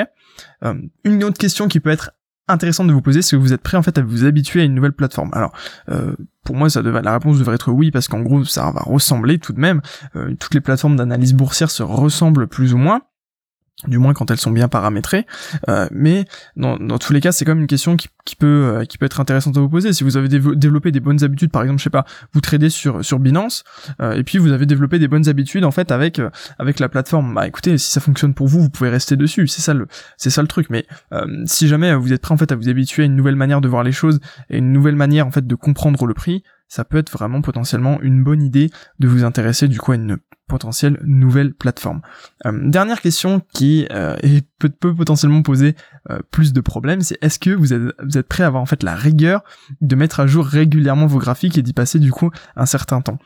Euh, 0.64 0.76
une 1.04 1.24
autre 1.24 1.38
question 1.38 1.68
qui 1.68 1.80
peut 1.80 1.90
être 1.90 2.12
intéressante 2.48 2.88
de 2.88 2.94
vous 2.94 3.02
poser, 3.02 3.22
c'est 3.22 3.36
que 3.36 3.42
vous 3.42 3.54
êtes 3.54 3.62
prêt 3.62 3.78
en 3.78 3.82
fait 3.82 3.98
à 3.98 4.02
vous 4.02 4.26
habituer 4.26 4.62
à 4.62 4.64
une 4.64 4.76
nouvelle 4.76 4.94
plateforme. 4.94 5.30
Alors, 5.34 5.54
euh, 5.90 6.16
pour 6.44 6.56
moi, 6.56 6.68
la 6.76 7.14
réponse 7.14 7.40
devrait 7.40 7.56
être 7.56 7.72
oui, 7.72 7.92
parce 7.92 8.08
qu'en 8.08 8.22
gros, 8.22 8.44
ça 8.44 8.72
va 8.72 8.82
ressembler 8.82 9.40
tout 9.40 9.54
de 9.54 9.60
même. 9.60 9.82
Euh, 10.16 10.34
toutes 10.40 10.54
les 10.54 10.62
plateformes 10.62 10.96
d'analyse 10.96 11.34
boursière 11.34 11.72
se 11.72 11.84
ressemblent 11.84 12.48
plus 12.48 12.74
ou 12.74 12.78
moins 12.78 13.02
du 13.88 13.98
moins 13.98 14.14
quand 14.14 14.30
elles 14.32 14.40
sont 14.40 14.52
bien 14.52 14.68
paramétrées. 14.68 15.26
Euh, 15.70 15.88
mais 15.92 16.26
dans, 16.56 16.78
dans, 16.78 16.98
tous 16.98 17.14
les 17.14 17.22
cas, 17.22 17.32
c'est 17.32 17.46
quand 17.46 17.52
même 17.52 17.62
une 17.62 17.68
question 17.68 17.98
qui, 17.98 18.08
qui 18.26 18.36
peut 18.36 18.48
euh, 18.48 18.86
qui 18.86 18.98
peut 18.98 19.06
être 19.06 19.20
intéressante 19.20 19.58
à 19.58 19.60
vous 19.60 19.70
poser. 19.70 19.94
Si 19.94 20.04
vous 20.04 20.18
avez 20.18 20.28
développé 20.28 20.92
des 20.92 21.00
bonnes 21.00 21.24
habitudes, 21.24 21.52
par 21.52 21.64
exemple, 21.64 21.80
je 21.80 21.86
sais 21.86 21.90
pas, 21.90 22.06
vous 22.34 22.42
tradez 22.42 22.70
sur 22.70 23.04
sur 23.04 23.20
Binance, 23.20 23.64
euh, 24.02 24.14
et 24.14 24.24
puis 24.24 24.38
vous 24.38 24.52
avez 24.52 24.66
développé 24.66 25.00
des 25.00 25.08
bonnes 25.08 25.28
habitudes 25.28 25.66
en 25.66 25.72
fait 25.72 25.92
avec 25.92 26.22
avec 26.60 26.80
la 26.80 26.90
plateforme. 26.90 27.34
Bah 27.34 27.48
écoutez, 27.48 27.78
si 27.78 27.92
ça 27.92 28.02
fonctionne 28.02 28.34
pour 28.34 28.48
vous, 28.48 28.62
vous 28.62 28.70
pouvez 28.70 28.90
rester 28.90 29.16
dessus. 29.16 29.48
C'est 29.48 29.62
ça 29.62 29.74
le 29.74 29.88
c'est 30.18 30.30
ça 30.30 30.42
le 30.42 30.48
truc. 30.48 30.70
Mais 30.70 30.86
si 31.46 31.68
jamais 31.68 31.94
vous 31.96 32.14
êtes 32.14 32.22
prêt 32.22 32.34
en 32.34 32.38
fait 32.38 32.52
à 32.52 32.56
vous 32.56 32.70
habituer 32.70 33.04
à 33.04 33.06
une 33.06 33.16
nouvelle 33.16 33.36
manière 33.36 33.62
de 33.62 33.68
voir 33.68 33.84
les 33.84 33.92
choses 33.92 34.20
et 34.50 34.58
une 34.58 34.72
nouvelle 34.72 34.96
manière 34.96 35.28
en 35.28 35.32
fait 35.32 35.46
de 35.46 35.56
comprendre 35.56 36.06
le 36.06 36.14
prix, 36.14 36.44
ça 36.72 36.86
peut 36.86 36.98
être 36.98 37.12
vraiment 37.12 37.42
potentiellement 37.42 38.00
une 38.02 38.24
bonne 38.24 38.42
idée 38.42 38.72
de 38.98 39.10
vous 39.10 39.26
intéresser 39.26 39.68
du 39.68 39.78
coup 39.78 39.92
à 39.92 39.96
une 39.96 40.20
potentielle 40.48 40.98
nouvelle 41.04 41.54
plateforme. 41.54 42.02
Euh, 42.46 42.70
dernière 42.70 43.02
question 43.02 43.42
qui 43.54 43.88
euh, 43.92 44.16
peut, 44.58 44.70
potentiellement 44.96 45.42
poser 45.42 45.76
euh, 46.10 46.20
plus 46.32 46.54
de 46.54 46.62
problèmes, 46.62 47.02
c'est 47.02 47.18
est-ce 47.22 47.40
que 47.40 47.50
vous 47.50 47.74
êtes, 47.74 47.82
vous 48.02 48.18
êtes 48.18 48.28
prêt 48.28 48.44
à 48.44 48.48
avoir 48.48 48.64
en 48.64 48.66
fait 48.66 48.84
la 48.84 48.96
rigueur 48.96 49.44
de 49.82 49.96
mettre 49.98 50.22
à 50.22 50.28
jour 50.28 50.46
régulièrement 50.46 51.08
vos 51.08 51.20
graphiques 51.20 51.58
et 51.58 51.62
d'y 51.62 51.74
passer 51.74 52.00
du 52.00 52.14
coup 52.14 52.32
un 52.56 52.66
certain 52.66 53.02
temps? 53.02 53.20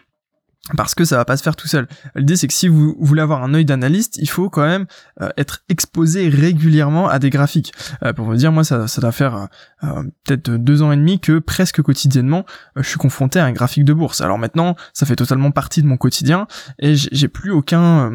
Parce 0.75 0.95
que 0.95 1.05
ça 1.05 1.17
va 1.17 1.25
pas 1.25 1.37
se 1.37 1.43
faire 1.43 1.55
tout 1.55 1.67
seul. 1.67 1.87
L'idée 2.15 2.35
c'est 2.35 2.47
que 2.47 2.53
si 2.53 2.67
vous 2.67 2.95
voulez 2.99 3.21
avoir 3.21 3.43
un 3.43 3.53
œil 3.53 3.65
d'analyste, 3.65 4.17
il 4.17 4.29
faut 4.29 4.49
quand 4.49 4.65
même 4.65 4.87
euh, 5.21 5.29
être 5.37 5.61
exposé 5.69 6.27
régulièrement 6.27 7.07
à 7.07 7.19
des 7.19 7.29
graphiques. 7.29 7.71
Euh, 8.03 8.13
pour 8.13 8.25
vous 8.25 8.35
dire, 8.35 8.51
moi 8.51 8.63
ça, 8.63 8.87
doit 8.97 9.11
faire 9.11 9.47
euh, 9.83 10.03
peut-être 10.25 10.49
deux 10.49 10.81
ans 10.81 10.91
et 10.91 10.97
demi 10.97 11.19
que 11.19 11.37
presque 11.37 11.81
quotidiennement 11.81 12.45
je 12.75 12.87
suis 12.87 12.97
confronté 12.97 13.39
à 13.39 13.45
un 13.45 13.51
graphique 13.51 13.85
de 13.85 13.93
bourse. 13.93 14.21
Alors 14.21 14.39
maintenant, 14.39 14.75
ça 14.93 15.05
fait 15.05 15.15
totalement 15.15 15.51
partie 15.51 15.83
de 15.83 15.87
mon 15.87 15.97
quotidien 15.97 16.47
et 16.79 16.95
j'ai 16.95 17.27
plus 17.27 17.51
aucun 17.51 18.11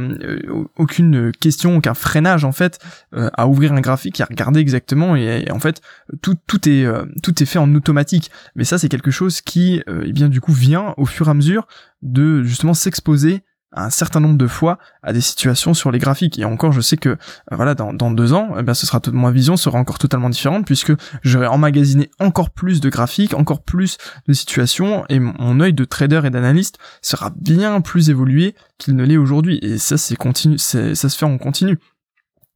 aucune 0.76 1.32
question, 1.32 1.76
aucun 1.76 1.94
freinage 1.94 2.44
en 2.44 2.52
fait 2.52 2.78
à 3.12 3.46
ouvrir 3.46 3.72
un 3.72 3.80
graphique 3.80 4.20
et 4.20 4.22
à 4.22 4.26
regarder 4.26 4.60
exactement 4.60 5.16
et, 5.16 5.50
en 5.50 5.60
fait 5.60 5.80
tout 6.22 6.36
tout 6.46 6.68
est 6.68 6.86
tout 7.22 7.42
est 7.42 7.46
fait 7.46 7.58
en 7.58 7.74
automatique. 7.74 8.30
Mais 8.56 8.64
ça 8.64 8.78
c'est 8.78 8.88
quelque 8.88 9.10
chose 9.10 9.40
qui 9.40 9.82
eh 9.88 10.12
bien 10.12 10.28
du 10.28 10.40
coup 10.40 10.52
vient 10.52 10.94
au 10.96 11.06
fur 11.06 11.28
et 11.28 11.30
à 11.30 11.34
mesure 11.34 11.66
de 12.02 12.39
justement 12.42 12.74
s'exposer 12.74 13.42
un 13.72 13.90
certain 13.90 14.20
nombre 14.20 14.36
de 14.36 14.46
fois 14.46 14.78
à 15.02 15.12
des 15.12 15.20
situations 15.20 15.74
sur 15.74 15.90
les 15.90 15.98
graphiques. 15.98 16.38
Et 16.38 16.44
encore 16.44 16.72
je 16.72 16.80
sais 16.80 16.96
que 16.96 17.10
euh, 17.10 17.16
voilà 17.52 17.74
dans, 17.74 18.10
deux 18.10 18.32
ans 18.32 18.54
eh 18.58 18.62
bien 18.62 18.74
ce 18.74 18.86
sera 18.86 19.00
ma 19.12 19.30
vision 19.30 19.56
sera 19.56 19.78
encore 19.78 19.98
totalement 19.98 20.28
différente 20.28 20.66
puisque 20.66 20.92
j'aurai 21.22 21.46
emmagasiné 21.46 22.10
encore 22.18 22.50
plus 22.50 22.80
de 22.80 22.88
graphiques 22.88 23.34
encore 23.34 23.62
plus 23.62 23.98
de 24.26 24.32
situations 24.32 25.04
et 25.08 25.20
mon 25.20 25.60
œil 25.60 25.72
de 25.72 25.84
trader 25.84 26.22
et 26.24 26.30
d'analyste 26.30 26.78
sera 27.00 27.30
bien 27.36 27.80
plus 27.80 28.10
évolué 28.10 28.54
qu'il 28.78 28.96
ne 28.96 29.04
l'est 29.04 29.16
aujourd'hui. 29.16 29.58
Et 29.62 29.78
ça 29.78 29.96
c'est 29.96 30.16
continu 30.16 30.58
ça 30.58 30.94
se 30.94 31.16
fait 31.16 31.26
en 31.26 31.38
continu 31.38 31.78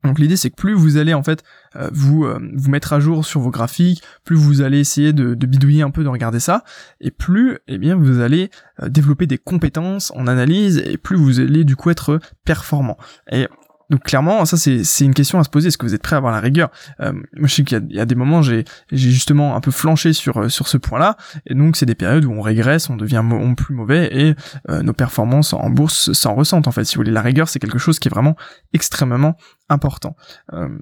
donc 0.04 0.18
l'idée 0.18 0.36
c'est 0.36 0.50
que 0.50 0.56
plus 0.56 0.74
vous 0.74 0.96
allez 0.96 1.14
en 1.14 1.22
fait 1.22 1.42
euh, 1.76 1.88
vous 1.92 2.24
euh, 2.24 2.38
vous 2.54 2.70
mettre 2.70 2.92
à 2.92 3.00
jour 3.00 3.24
sur 3.24 3.40
vos 3.40 3.50
graphiques, 3.50 4.02
plus 4.24 4.36
vous 4.36 4.60
allez 4.60 4.78
essayer 4.78 5.12
de, 5.12 5.34
bidouiller 5.34 5.82
un 5.82 5.90
peu, 5.90 6.04
de 6.04 6.08
regarder 6.08 6.40
ça, 6.40 6.64
et 7.00 7.10
plus 7.10 7.58
eh 7.68 7.78
bien 7.78 7.96
vous 7.96 8.20
allez 8.20 8.50
euh, 8.82 8.88
développer 8.88 9.26
des 9.26 9.38
compétences 9.38 10.12
en 10.14 10.26
analyse 10.26 10.78
et 10.78 10.98
plus 10.98 11.16
vous 11.16 11.40
allez 11.40 11.64
du 11.64 11.76
coup 11.76 11.90
être 11.90 12.20
performant. 12.44 12.96
Et 13.30 13.48
donc 13.94 14.02
clairement, 14.02 14.44
ça 14.44 14.56
c'est 14.56 15.04
une 15.04 15.14
question 15.14 15.38
à 15.38 15.44
se 15.44 15.48
poser. 15.48 15.68
Est-ce 15.68 15.78
que 15.78 15.86
vous 15.86 15.94
êtes 15.94 16.02
prêt 16.02 16.16
à 16.16 16.18
avoir 16.18 16.32
la 16.32 16.40
rigueur? 16.40 16.72
Euh, 16.98 17.12
Moi, 17.12 17.46
je 17.46 17.54
sais 17.54 17.62
qu'il 17.62 17.86
y, 17.90 18.00
a 18.00 18.04
des 18.04 18.16
moments, 18.16 18.42
j'ai 18.42 18.64
j'ai 18.90 19.10
justement 19.10 19.54
un 19.54 19.60
peu 19.60 19.70
flanché 19.70 20.12
sur 20.12 20.36
euh, 20.38 20.48
sur 20.48 20.66
ce 20.66 20.78
point-là, 20.78 21.16
et 21.46 21.54
donc 21.54 21.76
c'est 21.76 21.86
des 21.86 21.94
périodes 21.94 22.24
où 22.24 22.32
on 22.32 22.40
régresse, 22.40 22.90
on 22.90 22.96
devient 22.96 23.22
plus 23.56 23.72
mauvais, 23.72 24.08
et 24.12 24.34
euh, 24.68 24.82
nos 24.82 24.94
performances 24.94 25.52
en 25.52 25.70
bourse 25.70 26.12
s'en 26.12 26.34
ressentent. 26.34 26.66
En 26.66 26.72
fait, 26.72 26.82
si 26.82 26.96
vous 26.96 27.02
voulez, 27.02 27.12
la 27.12 27.22
rigueur, 27.22 27.48
c'est 27.48 27.60
quelque 27.60 27.78
chose 27.78 28.00
qui 28.00 28.08
est 28.08 28.10
vraiment 28.10 28.34
extrêmement 28.72 29.36
important. 29.68 30.16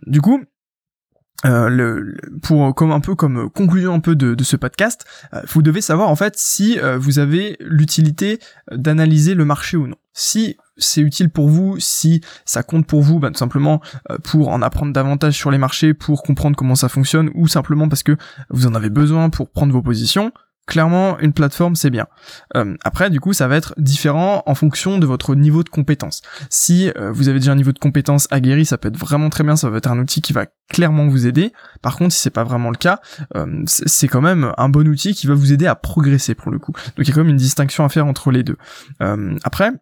du 0.07 0.23
coup, 0.23 0.43
euh, 1.45 1.69
le, 1.69 2.17
pour 2.41 2.75
comme 2.75 2.93
un 2.93 3.01
peu 3.01 3.15
comme 3.15 3.51
conclusion 3.51 3.93
un 3.93 4.01
peu 4.01 4.17
de, 4.17 4.35
de 4.35 4.45
ce 4.45 4.57
podcast, 4.57 5.05
vous 5.49 5.61
devez 5.61 5.83
savoir 5.83 6.09
en 6.09 6.17
fait 6.17 6.39
si 6.39 6.79
vous 6.99 7.19
avez 7.19 7.59
l'utilité 7.61 8.39
d'analyser 8.71 9.35
le 9.35 9.45
marché 9.45 9.77
ou 9.77 9.87
non. 9.87 9.97
Si 10.13 10.57
c'est 10.77 11.01
utile 11.01 11.31
pour 11.31 11.49
vous, 11.49 11.77
si 11.79 12.21
ça 12.45 12.63
compte 12.63 12.87
pour 12.87 13.03
vous, 13.03 13.19
bah, 13.19 13.31
tout 13.31 13.39
simplement 13.39 13.81
euh, 14.11 14.19
pour 14.23 14.49
en 14.49 14.63
apprendre 14.63 14.93
davantage 14.93 15.35
sur 15.35 15.51
les 15.51 15.59
marchés, 15.59 15.95
pour 15.95 16.23
comprendre 16.23 16.57
comment 16.57 16.75
ça 16.75 16.89
fonctionne, 16.89 17.31
ou 17.35 17.49
simplement 17.49 17.89
parce 17.89 18.03
que 18.03 18.17
vous 18.51 18.67
en 18.67 18.75
avez 18.75 18.91
besoin 18.91 19.31
pour 19.31 19.51
prendre 19.51 19.73
vos 19.73 19.83
positions, 19.83 20.33
clairement 20.67 21.19
une 21.19 21.33
plateforme 21.33 21.75
c'est 21.75 21.91
bien. 21.91 22.07
Euh, 22.57 22.77
après 22.85 23.11
du 23.11 23.19
coup 23.19 23.33
ça 23.33 23.49
va 23.49 23.57
être 23.57 23.75
différent 23.79 24.45
en 24.47 24.55
fonction 24.55 24.99
de 24.99 25.07
votre 25.07 25.35
niveau 25.35 25.65
de 25.65 25.69
compétence. 25.69 26.23
Si 26.51 26.91
euh, 26.97 27.11
vous 27.11 27.29
avez 27.29 27.41
déjà 27.41 27.53
un 27.53 27.57
niveau 27.57 27.73
de 27.73 27.79
compétence 27.81 28.29
aguerri, 28.31 28.65
ça 28.65 28.79
peut 28.79 28.89
être 28.89 28.97
vraiment 28.97 29.29
très 29.29 29.45
bien, 29.45 29.57
ça 29.57 29.69
va 29.71 29.79
être 29.79 29.91
un 29.91 29.99
outil 29.99 30.23
qui 30.23 30.33
va 30.33 30.47
clairement 30.69 31.09
vous 31.09 31.27
aider. 31.27 31.53
Par 31.83 31.97
contre 31.97 32.15
si 32.15 32.21
c'est 32.21 32.31
pas 32.31 32.45
vraiment 32.45 32.71
le 32.71 32.77
cas, 32.77 33.01
c'est 33.67 34.09
quand 34.09 34.21
même 34.21 34.53
un 34.57 34.69
bon 34.69 34.87
outil 34.87 35.15
qui 35.15 35.27
va 35.27 35.35
vous 35.35 35.53
aider 35.53 35.67
à 35.67 35.75
progresser 35.75 36.35
pour 36.35 36.53
le 36.53 36.59
coup. 36.59 36.73
Donc 36.97 37.07
il 37.07 37.09
y 37.09 37.11
a 37.11 37.15
quand 37.15 37.23
même 37.23 37.31
une 37.31 37.37
distinction 37.37 37.85
à 37.85 37.89
faire 37.89 38.07
entre 38.07 38.31
les 38.31 38.45
deux. 38.45 38.57
après 39.43 39.73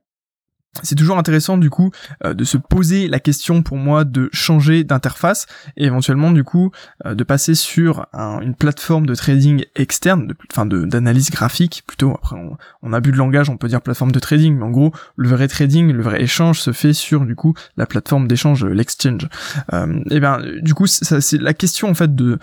c'est 0.82 0.94
toujours 0.94 1.18
intéressant 1.18 1.58
du 1.58 1.68
coup 1.68 1.90
euh, 2.24 2.32
de 2.32 2.44
se 2.44 2.56
poser 2.56 3.08
la 3.08 3.18
question 3.18 3.62
pour 3.62 3.76
moi 3.76 4.04
de 4.04 4.30
changer 4.32 4.84
d'interface 4.84 5.46
et 5.76 5.86
éventuellement 5.86 6.30
du 6.30 6.44
coup 6.44 6.70
euh, 7.06 7.14
de 7.14 7.24
passer 7.24 7.54
sur 7.54 8.06
une 8.12 8.54
plateforme 8.54 9.06
de 9.06 9.14
trading 9.14 9.64
externe, 9.74 10.32
enfin 10.50 10.66
d'analyse 10.66 11.30
graphique 11.30 11.82
plutôt. 11.86 12.12
Après 12.12 12.36
on, 12.36 12.56
on, 12.82 12.92
a 12.92 13.00
bu 13.00 13.12
de 13.12 13.16
langage, 13.16 13.50
on 13.50 13.56
peut 13.56 13.68
dire 13.68 13.80
plateforme 13.80 14.12
de 14.12 14.18
trading, 14.18 14.56
mais 14.56 14.64
en 14.64 14.70
gros 14.70 14.92
le 15.16 15.28
vrai 15.28 15.48
trading, 15.48 15.90
le 15.90 16.02
vrai 16.02 16.22
échange 16.22 16.60
se 16.60 16.72
fait 16.72 16.92
sur 16.92 17.24
du 17.24 17.34
coup 17.34 17.54
la 17.76 17.86
plateforme 17.86 18.28
d'échange, 18.28 18.64
l'exchange. 18.64 19.28
Euh, 19.72 20.00
et 20.10 20.20
bien 20.20 20.38
du 20.62 20.74
coup 20.74 20.86
c'est 20.86 21.40
la 21.40 21.54
question 21.54 21.88
en 21.88 21.94
fait 21.94 22.14
de 22.14 22.38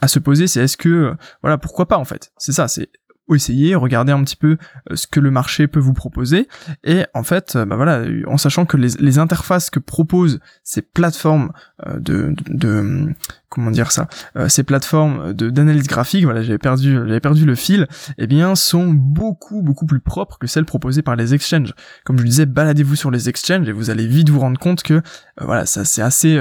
à 0.00 0.08
se 0.08 0.18
poser, 0.18 0.46
c'est 0.46 0.60
est-ce 0.60 0.76
que 0.76 1.14
voilà 1.42 1.58
pourquoi 1.58 1.86
pas 1.86 1.98
en 1.98 2.04
fait? 2.04 2.32
C'est 2.38 2.52
ça, 2.52 2.68
c'est 2.68 2.88
essayer, 3.34 3.74
regarder 3.74 4.12
un 4.12 4.22
petit 4.22 4.36
peu 4.36 4.56
euh, 4.90 4.96
ce 4.96 5.06
que 5.06 5.20
le 5.20 5.30
marché 5.30 5.66
peut 5.66 5.80
vous 5.80 5.92
proposer, 5.92 6.48
et 6.84 7.04
en 7.14 7.22
fait, 7.22 7.56
euh, 7.56 7.64
bah 7.64 7.76
voilà, 7.76 8.04
en 8.26 8.36
sachant 8.36 8.66
que 8.66 8.76
les, 8.76 9.18
interfaces 9.18 9.70
que 9.70 9.78
proposent 9.78 10.40
ces 10.62 10.82
plateformes 10.82 11.50
euh, 11.86 11.98
de, 11.98 12.34
de, 12.48 13.14
comment 13.48 13.70
dire 13.70 13.90
ça, 13.90 14.08
ces 14.48 14.62
plateformes 14.62 15.32
de 15.32 15.48
d'analyse 15.48 15.86
graphique, 15.86 16.24
voilà, 16.24 16.42
j'avais 16.42 16.58
perdu, 16.58 16.92
j'avais 16.92 17.20
perdu 17.20 17.46
le 17.46 17.54
fil, 17.54 17.88
eh 18.18 18.26
bien, 18.26 18.54
sont 18.54 18.88
beaucoup 18.88 19.62
beaucoup 19.62 19.86
plus 19.86 20.00
propres 20.00 20.38
que 20.38 20.46
celles 20.46 20.66
proposées 20.66 21.02
par 21.02 21.16
les 21.16 21.32
exchanges. 21.32 21.72
Comme 22.04 22.18
je 22.18 22.22
vous 22.22 22.28
disais, 22.28 22.46
baladez-vous 22.46 22.96
sur 22.96 23.10
les 23.10 23.28
exchanges 23.30 23.68
et 23.68 23.72
vous 23.72 23.88
allez 23.88 24.06
vite 24.06 24.28
vous 24.28 24.40
rendre 24.40 24.58
compte 24.58 24.82
que 24.82 25.00
voilà, 25.40 25.64
ça 25.64 25.84
c'est 25.84 26.02
assez 26.02 26.38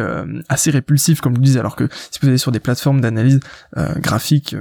assez 0.49 0.71
répulsif, 0.71 1.21
comme 1.21 1.33
je 1.33 1.39
vous 1.39 1.45
disais, 1.45 1.59
alors 1.59 1.77
que 1.77 1.87
si 2.11 2.19
vous 2.21 2.27
allez 2.27 2.37
sur 2.37 2.51
des 2.51 2.59
plateformes 2.59 2.99
d'analyse 2.99 3.39
graphique 3.97 4.55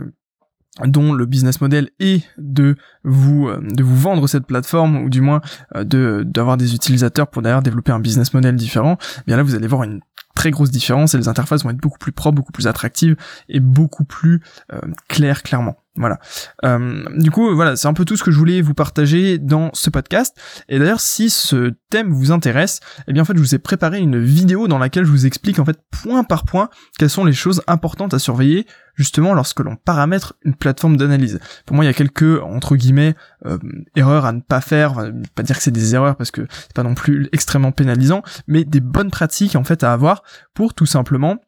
dont 0.83 1.13
le 1.13 1.27
business 1.27 1.61
model 1.61 1.91
est 2.01 2.25
de 2.37 2.77
vous 3.05 3.49
euh, 3.49 3.61
de 3.63 3.83
vous 3.85 3.97
vendre 3.97 4.27
cette 4.27 4.47
plateforme 4.47 4.97
ou 4.97 5.09
du 5.09 5.21
moins 5.21 5.41
euh, 5.77 5.85
de 5.85 6.25
d'avoir 6.27 6.57
des 6.57 6.75
utilisateurs 6.75 7.29
pour 7.29 7.43
d'ailleurs 7.43 7.63
développer 7.63 7.93
un 7.93 8.01
business 8.01 8.35
model 8.35 8.57
différent, 8.57 8.99
eh 9.19 9.23
bien 9.27 9.37
là 9.37 9.43
vous 9.43 9.55
allez 9.55 9.69
voir 9.69 9.85
une 9.85 10.01
très 10.35 10.51
grosse 10.51 10.71
différence 10.71 11.15
et 11.15 11.19
les 11.19 11.29
interfaces 11.29 11.63
vont 11.63 11.71
être 11.71 11.79
beaucoup 11.79 11.99
plus 11.99 12.13
propres, 12.13 12.35
beaucoup 12.35 12.53
plus 12.53 12.67
attractives 12.67 13.17
et 13.49 13.61
beaucoup 13.61 14.05
plus 14.05 14.43
euh, 14.73 14.81
claires 15.09 15.43
clairement. 15.45 15.77
Voilà. 15.97 16.19
Euh, 16.65 17.05
du 17.17 17.31
coup, 17.31 17.55
voilà, 17.55 17.77
c'est 17.77 17.87
un 17.87 17.93
peu 17.93 18.05
tout 18.05 18.17
ce 18.17 18.25
que 18.25 18.33
je 18.33 18.39
voulais 18.39 18.61
vous 18.63 18.75
partager 18.75 19.39
dans 19.39 19.71
ce 19.75 19.91
podcast. 19.91 20.37
Et 20.69 20.81
d'ailleurs, 20.81 21.01
si 21.01 21.31
ce 21.31 21.73
thème 21.89 22.13
vous 22.13 22.33
intéresse, 22.33 22.81
eh 23.07 23.13
bien 23.13 23.23
en 23.23 23.25
fait, 23.25 23.37
je 23.37 23.41
vous 23.41 23.55
ai 23.55 23.59
préparé 23.59 24.01
une 24.01 24.19
vidéo 24.19 24.67
dans 24.67 24.79
laquelle 24.79 25.05
je 25.05 25.11
vous 25.11 25.25
explique 25.25 25.61
en 25.61 25.65
fait 25.65 25.79
point 26.03 26.25
par 26.25 26.45
point 26.45 26.69
quelles 26.99 27.11
sont 27.11 27.25
les 27.25 27.33
choses 27.33 27.63
importantes 27.69 28.13
à 28.13 28.19
surveiller 28.19 28.67
justement 28.97 29.35
lorsque 29.35 29.61
l'on 29.61 29.77
paramètre 29.77 30.35
une 30.45 30.55
plateforme 30.55 30.97
d'analyse. 30.97 31.39
Pour 31.65 31.77
moi, 31.77 31.85
il 31.85 31.89
y 31.89 31.91
a 31.91 31.95
quelques 31.95 32.43
entre 32.43 32.75
guillemets 32.75 33.15
euh, 33.47 33.59
erreurs 33.95 34.25
à 34.25 34.33
ne 34.33 34.41
pas 34.41 34.61
faire, 34.61 35.13
pas 35.37 35.45
dire 35.45 35.57
que 35.57 35.63
c'est 35.63 35.71
des 35.71 35.95
erreurs 35.95 36.17
parce 36.17 36.33
que 36.33 36.47
c'est 36.51 36.75
pas 36.75 36.83
non 36.83 36.95
plus 36.95 37.29
extrêmement 37.33 37.73
pénalisant, 37.73 38.23
mais 38.49 38.65
des 38.65 38.81
bonnes 38.81 39.11
pratiques 39.11 39.55
en 39.55 39.65
fait 39.65 39.85
à 39.85 39.93
avoir 39.93 40.25
pour 40.55 40.75
tout 40.75 40.87
simplement 40.87 41.39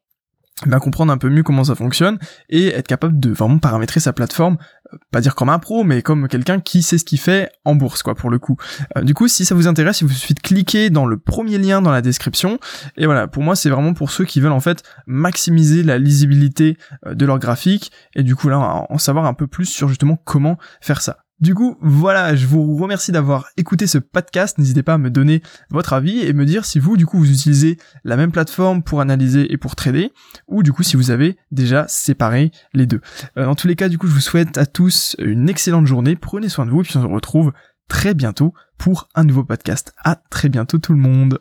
bah, 0.64 0.80
comprendre 0.80 1.12
un 1.12 1.18
peu 1.18 1.28
mieux 1.28 1.42
comment 1.42 1.64
ça 1.64 1.74
fonctionne 1.74 2.18
et 2.48 2.68
être 2.68 2.88
capable 2.88 3.20
de 3.20 3.30
vraiment 3.30 3.58
paramétrer 3.58 4.00
sa 4.00 4.14
plateforme, 4.14 4.56
euh, 4.92 4.96
pas 5.12 5.20
dire 5.20 5.34
comme 5.34 5.50
un 5.50 5.58
pro, 5.58 5.84
mais 5.84 6.00
comme 6.00 6.28
quelqu'un 6.28 6.60
qui 6.60 6.82
sait 6.82 6.96
ce 6.96 7.04
qu'il 7.04 7.20
fait 7.20 7.50
en 7.66 7.74
bourse, 7.74 8.02
quoi, 8.02 8.14
pour 8.14 8.30
le 8.30 8.38
coup. 8.38 8.56
Euh, 8.96 9.02
du 9.02 9.12
coup, 9.12 9.28
si 9.28 9.44
ça 9.44 9.54
vous 9.54 9.68
intéresse, 9.68 10.00
il 10.00 10.06
vous 10.06 10.14
suffit 10.14 10.32
de 10.32 10.40
cliquer 10.40 10.88
dans 10.88 11.04
le 11.04 11.18
premier 11.18 11.58
lien 11.58 11.82
dans 11.82 11.90
la 11.90 12.00
description. 12.00 12.58
Et 12.96 13.04
voilà, 13.04 13.28
pour 13.28 13.42
moi, 13.42 13.54
c'est 13.54 13.68
vraiment 13.68 13.92
pour 13.92 14.10
ceux 14.10 14.24
qui 14.24 14.40
veulent 14.40 14.52
en 14.52 14.60
fait 14.60 14.82
maximiser 15.06 15.82
la 15.82 15.98
lisibilité 15.98 16.78
euh, 17.06 17.14
de 17.14 17.26
leur 17.26 17.38
graphique 17.38 17.92
et 18.14 18.22
du 18.22 18.34
coup 18.34 18.48
là, 18.48 18.86
en 18.88 18.98
savoir 18.98 19.26
un 19.26 19.34
peu 19.34 19.46
plus 19.46 19.66
sur 19.66 19.88
justement 19.88 20.16
comment 20.24 20.56
faire 20.80 21.02
ça. 21.02 21.25
Du 21.38 21.54
coup, 21.54 21.76
voilà, 21.82 22.34
je 22.34 22.46
vous 22.46 22.76
remercie 22.76 23.12
d'avoir 23.12 23.48
écouté 23.58 23.86
ce 23.86 23.98
podcast. 23.98 24.56
N'hésitez 24.56 24.82
pas 24.82 24.94
à 24.94 24.98
me 24.98 25.10
donner 25.10 25.42
votre 25.68 25.92
avis 25.92 26.20
et 26.20 26.32
me 26.32 26.46
dire 26.46 26.64
si 26.64 26.78
vous, 26.78 26.96
du 26.96 27.04
coup, 27.04 27.18
vous 27.18 27.30
utilisez 27.30 27.76
la 28.04 28.16
même 28.16 28.32
plateforme 28.32 28.82
pour 28.82 29.02
analyser 29.02 29.52
et 29.52 29.58
pour 29.58 29.76
trader, 29.76 30.12
ou 30.48 30.62
du 30.62 30.72
coup, 30.72 30.82
si 30.82 30.96
vous 30.96 31.10
avez 31.10 31.36
déjà 31.50 31.86
séparé 31.88 32.52
les 32.72 32.86
deux. 32.86 33.02
Euh, 33.36 33.44
dans 33.44 33.54
tous 33.54 33.68
les 33.68 33.76
cas, 33.76 33.90
du 33.90 33.98
coup, 33.98 34.06
je 34.06 34.14
vous 34.14 34.20
souhaite 34.20 34.56
à 34.56 34.64
tous 34.64 35.14
une 35.18 35.50
excellente 35.50 35.86
journée. 35.86 36.16
Prenez 36.16 36.48
soin 36.48 36.64
de 36.64 36.70
vous 36.70 36.80
et 36.80 36.84
puis 36.84 36.96
on 36.96 37.02
se 37.02 37.06
retrouve 37.06 37.52
très 37.86 38.14
bientôt 38.14 38.54
pour 38.78 39.08
un 39.14 39.24
nouveau 39.24 39.44
podcast. 39.44 39.92
À 40.04 40.16
très 40.16 40.48
bientôt 40.48 40.78
tout 40.78 40.92
le 40.92 40.98
monde. 40.98 41.40